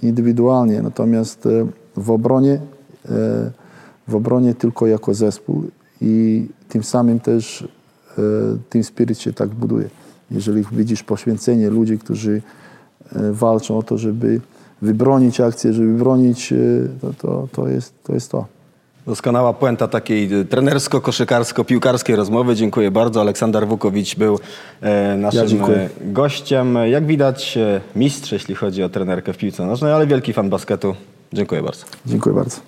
indywidualnie, 0.02 0.82
natomiast 0.82 1.46
e, 1.46 1.66
w 1.96 2.10
obronie 2.10 2.60
e, 3.08 3.50
w 4.10 4.14
obronie 4.14 4.54
tylko 4.54 4.86
jako 4.86 5.14
zespół 5.14 5.62
i 6.00 6.46
tym 6.68 6.82
samym 6.82 7.20
też 7.20 7.68
e, 8.18 8.22
Team 8.70 8.84
Spirit 8.84 9.18
się 9.18 9.32
tak 9.32 9.48
buduje. 9.48 9.88
Jeżeli 10.30 10.64
widzisz 10.72 11.02
poświęcenie 11.02 11.70
ludzi, 11.70 11.98
którzy 11.98 12.42
e, 13.12 13.32
walczą 13.32 13.78
o 13.78 13.82
to, 13.82 13.98
żeby 13.98 14.40
wybronić 14.82 15.40
akcję, 15.40 15.72
żeby 15.72 15.94
bronić, 15.94 16.52
e, 16.52 16.56
to, 17.00 17.12
to, 17.12 17.48
to, 17.52 17.68
jest, 17.68 17.94
to 18.04 18.14
jest 18.14 18.30
to. 18.30 18.46
Doskonała 19.06 19.52
puenta 19.52 19.88
takiej 19.88 20.28
trenersko-koszykarsko-piłkarskiej 20.28 22.16
rozmowy. 22.16 22.54
Dziękuję 22.54 22.90
bardzo. 22.90 23.20
Aleksander 23.20 23.66
Wukowicz 23.66 24.16
był 24.16 24.38
e, 24.80 25.16
naszym 25.16 25.58
Ja 25.60 25.66
e, 25.66 25.88
gościem. 26.00 26.78
Jak 26.90 27.06
widać, 27.06 27.56
e, 27.56 27.80
mistrz, 27.96 28.32
jeśli 28.32 28.54
chodzi 28.54 28.82
o 28.82 28.88
trenerkę 28.88 29.32
w 29.32 29.36
piłce 29.36 29.66
nożnej, 29.66 29.92
ale 29.92 30.06
wielki 30.06 30.32
fan 30.32 30.50
basketu. 30.50 30.94
Dziękuję 31.32 31.62
bardzo. 31.62 31.84
Dziękuję 32.06 32.34
bardzo. 32.34 32.60